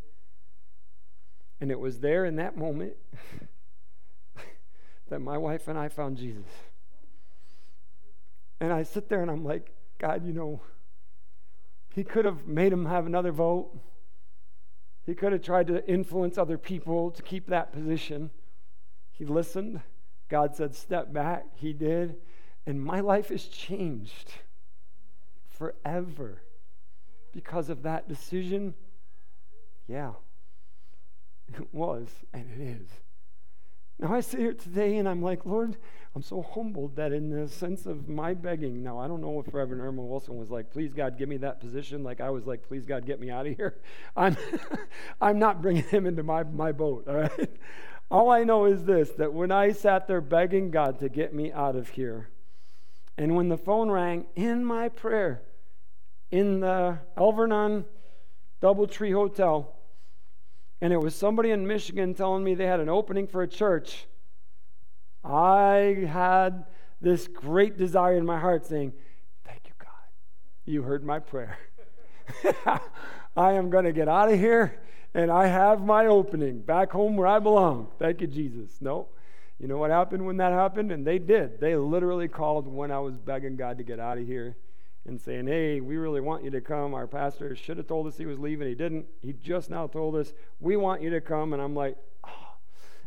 [1.59, 2.93] And it was there in that moment
[5.09, 6.45] that my wife and I found Jesus.
[8.61, 10.61] And I sit there and I'm like, God, you know,
[11.95, 13.71] he could have made him have another vote.
[15.03, 18.29] He could have tried to influence other people to keep that position.
[19.11, 19.81] He listened.
[20.29, 21.45] God said, Step back.
[21.55, 22.17] He did.
[22.67, 24.31] And my life has changed
[25.49, 26.43] forever
[27.33, 28.75] because of that decision.
[29.87, 30.11] Yeah,
[31.47, 32.87] it was, and it is.
[34.01, 35.77] Now I sit here today and I'm like, Lord,
[36.15, 39.53] I'm so humbled that in the sense of my begging, now I don't know if
[39.53, 42.03] Reverend Irma Wilson was like, please God, give me that position.
[42.03, 43.77] Like I was like, please God, get me out of here.
[44.17, 44.35] I'm,
[45.21, 47.49] I'm not bringing him into my, my boat, all right?
[48.09, 51.51] All I know is this that when I sat there begging God to get me
[51.51, 52.29] out of here,
[53.19, 55.43] and when the phone rang in my prayer
[56.31, 57.85] in the Alvernon
[58.63, 59.75] Doubletree Hotel,
[60.81, 64.07] and it was somebody in Michigan telling me they had an opening for a church,
[65.23, 66.65] I had
[66.99, 68.93] this great desire in my heart saying,
[69.45, 69.89] Thank you, God.
[70.65, 71.57] You heard my prayer.
[73.37, 74.79] I am going to get out of here
[75.13, 77.89] and I have my opening back home where I belong.
[77.99, 78.77] Thank you, Jesus.
[78.81, 79.07] No.
[79.59, 80.91] You know what happened when that happened?
[80.91, 81.59] And they did.
[81.59, 84.55] They literally called when I was begging God to get out of here
[85.05, 86.93] and saying, Hey, we really want you to come.
[86.93, 88.67] Our pastor should have told us he was leaving.
[88.67, 89.05] He didn't.
[89.21, 91.53] He just now told us, We want you to come.
[91.53, 92.55] And I'm like, oh.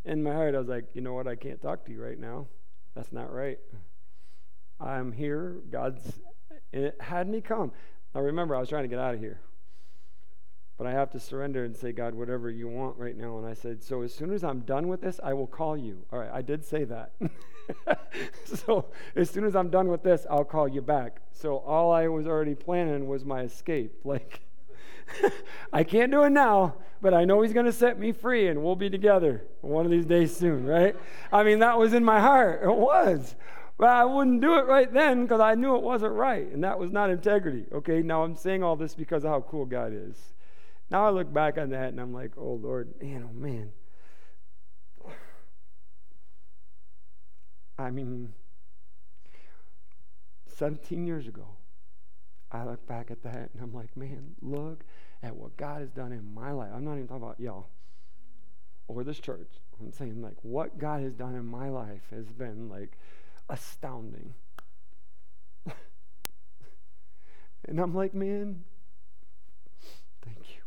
[0.04, 1.26] In my heart, I was like, You know what?
[1.26, 2.46] I can't talk to you right now.
[2.94, 3.58] That's not right.
[4.80, 5.56] I'm here.
[5.70, 6.20] God's
[7.00, 7.72] had me come.
[8.14, 9.40] Now remember, I was trying to get out of here.
[10.76, 13.38] But I have to surrender and say, God, whatever you want right now.
[13.38, 16.04] And I said, So as soon as I'm done with this, I will call you.
[16.12, 17.12] All right, I did say that.
[18.44, 21.20] so as soon as I'm done with this, I'll call you back.
[21.32, 23.92] So all I was already planning was my escape.
[24.04, 24.40] Like,
[25.70, 28.64] I can't do it now, but I know He's going to set me free and
[28.64, 30.96] we'll be together one of these days soon, right?
[31.30, 32.62] I mean, that was in my heart.
[32.64, 33.36] It was.
[33.76, 36.78] But I wouldn't do it right then because I knew it wasn't right, and that
[36.78, 37.66] was not integrity.
[37.72, 40.33] Okay, now I'm saying all this because of how cool God is.
[40.94, 43.72] Now I look back on that and I'm like, oh Lord, man, oh man.
[47.76, 48.32] I mean,
[50.46, 51.48] 17 years ago,
[52.52, 54.84] I look back at that and I'm like, man, look
[55.20, 56.70] at what God has done in my life.
[56.72, 57.66] I'm not even talking about y'all
[58.86, 59.50] or this church.
[59.80, 62.96] I'm saying, like, what God has done in my life has been like
[63.48, 64.34] astounding.
[67.64, 68.62] and I'm like, man,
[70.22, 70.63] thank you.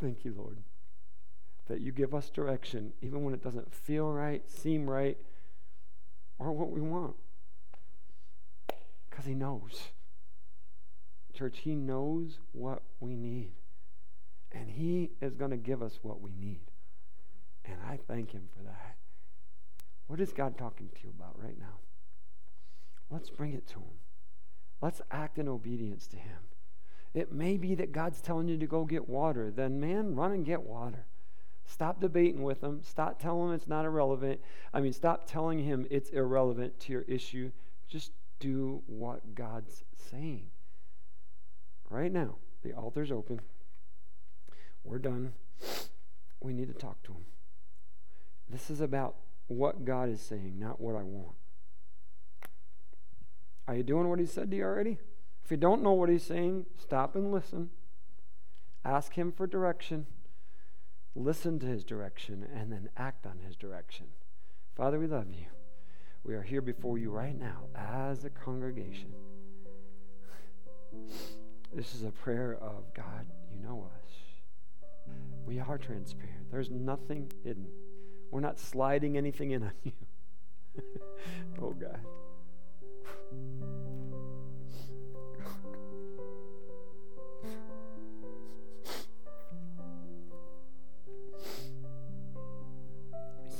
[0.00, 0.56] Thank you, Lord,
[1.68, 5.18] that you give us direction even when it doesn't feel right, seem right,
[6.38, 7.16] or what we want.
[9.08, 9.90] Because He knows.
[11.34, 13.52] Church, He knows what we need.
[14.52, 16.60] And He is going to give us what we need.
[17.64, 18.96] And I thank Him for that.
[20.06, 21.78] What is God talking to you about right now?
[23.10, 23.98] Let's bring it to Him.
[24.80, 26.38] Let's act in obedience to Him.
[27.12, 29.50] It may be that God's telling you to go get water.
[29.50, 31.06] Then, man, run and get water.
[31.64, 32.80] Stop debating with Him.
[32.82, 34.40] Stop telling Him it's not irrelevant.
[34.72, 37.50] I mean, stop telling Him it's irrelevant to your issue.
[37.88, 40.50] Just do what God's saying.
[41.88, 43.40] Right now, the altar's open.
[44.84, 45.32] We're done.
[46.40, 47.24] We need to talk to Him.
[48.48, 49.16] This is about
[49.48, 51.36] what God is saying, not what I want.
[53.66, 54.98] Are you doing what He said to you already?
[55.50, 57.70] If you don't know what He's saying, stop and listen.
[58.84, 60.06] Ask Him for direction.
[61.16, 64.06] Listen to His direction and then act on His direction.
[64.76, 65.46] Father, we love you.
[66.22, 69.12] We are here before you right now as a congregation.
[71.74, 74.12] This is a prayer of God, you know us.
[75.46, 76.52] We are transparent.
[76.52, 77.66] There's nothing hidden.
[78.30, 79.92] We're not sliding anything in on you.
[81.60, 81.98] oh, God.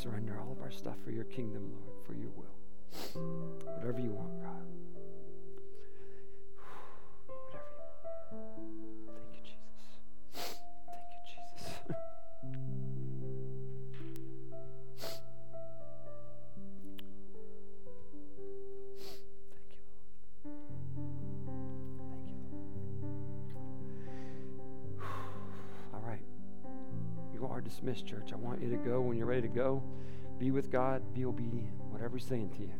[0.01, 2.57] Surrender all of our stuff for your kingdom, Lord, for your will.
[3.77, 4.60] Whatever you want, God.
[27.81, 28.33] Dismissed, church.
[28.33, 29.83] I want you to go when you're ready to go.
[30.39, 32.72] Be with God, be obedient, whatever He's saying to you.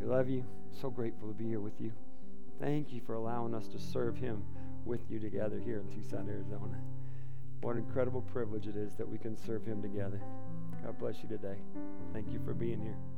[0.00, 0.44] We love you.
[0.72, 1.92] So grateful to be here with you.
[2.60, 4.42] Thank you for allowing us to serve Him
[4.84, 6.78] with you together here in Tucson, Arizona.
[7.60, 10.20] What an incredible privilege it is that we can serve Him together.
[10.84, 11.56] God bless you today.
[12.12, 13.13] Thank you for being here.